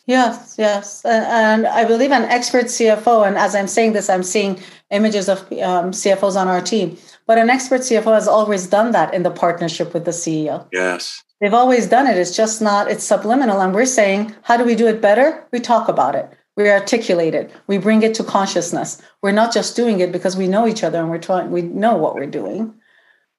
Yes, 0.09 0.55
yes. 0.57 1.05
And 1.05 1.67
I 1.67 1.85
believe 1.85 2.11
an 2.11 2.23
expert 2.23 2.65
CFO, 2.65 3.27
and 3.27 3.37
as 3.37 3.53
I'm 3.53 3.67
saying 3.67 3.93
this, 3.93 4.09
I'm 4.09 4.23
seeing 4.23 4.59
images 4.89 5.29
of 5.29 5.39
um, 5.51 5.91
CFOs 5.91 6.35
on 6.35 6.47
our 6.47 6.61
team. 6.61 6.97
But 7.27 7.37
an 7.37 7.51
expert 7.51 7.81
CFO 7.81 8.15
has 8.15 8.27
always 8.27 8.65
done 8.65 8.91
that 8.93 9.13
in 9.13 9.21
the 9.21 9.29
partnership 9.29 9.93
with 9.93 10.05
the 10.05 10.11
CEO. 10.11 10.65
Yes. 10.73 11.23
They've 11.39 11.53
always 11.53 11.85
done 11.85 12.07
it. 12.07 12.17
It's 12.17 12.35
just 12.35 12.59
not, 12.59 12.89
it's 12.89 13.03
subliminal. 13.03 13.61
And 13.61 13.71
we're 13.71 13.85
saying, 13.85 14.33
how 14.41 14.57
do 14.57 14.65
we 14.65 14.73
do 14.73 14.87
it 14.87 14.99
better? 14.99 15.47
We 15.51 15.59
talk 15.59 15.87
about 15.87 16.15
it. 16.15 16.27
we 16.57 16.69
articulate 16.69 17.35
it 17.39 17.51
we 17.67 17.77
bring 17.77 18.03
it 18.03 18.13
to 18.13 18.23
consciousness 18.23 19.01
we're 19.21 19.39
not 19.41 19.53
just 19.53 19.75
doing 19.75 20.01
it 20.01 20.11
because 20.11 20.35
we 20.35 20.47
know 20.53 20.67
each 20.67 20.83
other 20.83 20.99
and 20.99 21.09
we're 21.09 21.25
trying 21.27 21.49
we 21.51 21.61
know 21.61 21.95
what 21.95 22.15
we're 22.15 22.33
doing 22.41 22.61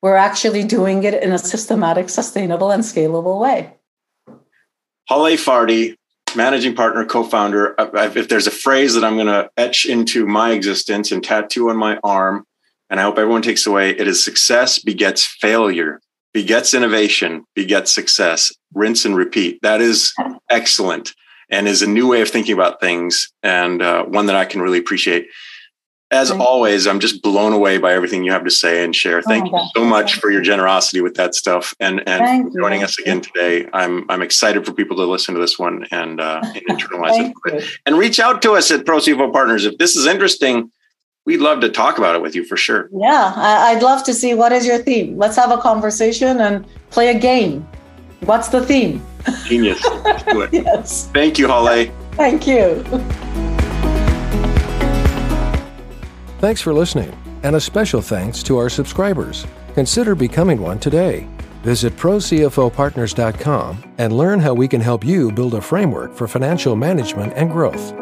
we're 0.02 0.22
actually 0.28 0.64
doing 0.64 1.04
it 1.08 1.16
in 1.22 1.30
a 1.32 1.38
systematic 1.38 2.08
sustainable 2.08 2.70
and 2.70 2.82
scalable 2.82 3.38
way 3.44 3.58
Fardi, 5.46 5.96
managing 6.36 6.74
partner, 6.74 7.04
co-founder. 7.04 7.74
If 7.78 8.28
there's 8.28 8.46
a 8.46 8.52
phrase 8.52 8.94
that 8.94 9.04
I'm 9.04 9.14
going 9.14 9.26
to 9.26 9.50
etch 9.56 9.86
into 9.86 10.26
my 10.26 10.52
existence 10.52 11.12
and 11.12 11.22
tattoo 11.22 11.70
on 11.70 11.76
my 11.76 11.98
arm, 12.02 12.46
and 12.88 12.98
I 12.98 13.04
hope 13.04 13.18
everyone 13.18 13.42
takes 13.42 13.66
away, 13.66 13.90
it 13.90 14.08
is 14.08 14.22
success 14.22 14.78
begets 14.78 15.24
failure, 15.24 16.00
begets 16.32 16.74
innovation, 16.74 17.44
begets 17.54 17.92
success. 17.92 18.52
Rinse 18.74 19.04
and 19.04 19.16
repeat. 19.16 19.60
That 19.62 19.80
is 19.80 20.14
excellent 20.48 21.14
and 21.50 21.66
is 21.66 21.82
a 21.82 21.86
new 21.86 22.08
way 22.08 22.20
of 22.20 22.28
thinking 22.28 22.54
about 22.54 22.80
things 22.80 23.32
and 23.42 23.82
uh, 23.82 24.04
one 24.04 24.26
that 24.26 24.36
I 24.36 24.44
can 24.44 24.60
really 24.60 24.78
appreciate. 24.78 25.28
As 26.12 26.30
Thank 26.30 26.40
always, 26.40 26.88
I'm 26.88 26.98
just 26.98 27.22
blown 27.22 27.52
away 27.52 27.78
by 27.78 27.92
everything 27.92 28.24
you 28.24 28.32
have 28.32 28.44
to 28.44 28.50
say 28.50 28.82
and 28.82 28.94
share. 28.94 29.22
Thank 29.22 29.52
oh 29.52 29.62
you 29.62 29.68
so 29.76 29.84
much 29.84 30.16
for 30.16 30.30
your 30.30 30.40
generosity 30.40 31.00
with 31.00 31.14
that 31.14 31.36
stuff 31.36 31.72
and 31.78 32.02
and 32.08 32.52
joining 32.52 32.82
us 32.82 32.98
again 32.98 33.20
today. 33.20 33.68
I'm 33.72 34.10
I'm 34.10 34.20
excited 34.20 34.66
for 34.66 34.72
people 34.72 34.96
to 34.96 35.04
listen 35.04 35.34
to 35.34 35.40
this 35.40 35.56
one 35.56 35.86
and, 35.92 36.20
uh, 36.20 36.40
and 36.44 36.66
internalize 36.66 37.32
it. 37.44 37.64
And 37.86 37.96
reach 37.96 38.18
out 38.18 38.42
to 38.42 38.52
us 38.52 38.72
at 38.72 38.84
Pro 38.84 38.98
CFO 38.98 39.32
Partners 39.32 39.64
if 39.64 39.78
this 39.78 39.94
is 39.94 40.06
interesting. 40.06 40.72
We'd 41.26 41.40
love 41.40 41.60
to 41.60 41.68
talk 41.68 41.98
about 41.98 42.16
it 42.16 42.22
with 42.22 42.34
you 42.34 42.44
for 42.44 42.56
sure. 42.56 42.88
Yeah, 42.92 43.32
I'd 43.36 43.82
love 43.82 44.02
to 44.04 44.14
see 44.14 44.34
what 44.34 44.50
is 44.50 44.66
your 44.66 44.78
theme. 44.78 45.16
Let's 45.16 45.36
have 45.36 45.52
a 45.52 45.58
conversation 45.58 46.40
and 46.40 46.66
play 46.90 47.14
a 47.14 47.18
game. 47.18 47.68
What's 48.20 48.48
the 48.48 48.64
theme? 48.66 49.00
Genius. 49.44 49.84
Let's 50.02 50.24
do 50.24 50.40
it. 50.40 50.52
yes. 50.52 51.06
Thank 51.12 51.38
you, 51.38 51.46
Hale. 51.46 51.92
Thank 52.12 52.46
you. 52.48 52.82
Thanks 56.40 56.62
for 56.62 56.72
listening, 56.72 57.14
and 57.42 57.54
a 57.54 57.60
special 57.60 58.00
thanks 58.00 58.42
to 58.44 58.56
our 58.56 58.70
subscribers. 58.70 59.46
Consider 59.74 60.14
becoming 60.14 60.58
one 60.58 60.78
today. 60.78 61.28
Visit 61.62 61.94
ProCFOPartners.com 61.98 63.94
and 63.98 64.16
learn 64.16 64.40
how 64.40 64.54
we 64.54 64.66
can 64.66 64.80
help 64.80 65.04
you 65.04 65.30
build 65.30 65.52
a 65.52 65.60
framework 65.60 66.14
for 66.14 66.26
financial 66.26 66.76
management 66.76 67.34
and 67.36 67.50
growth. 67.50 67.92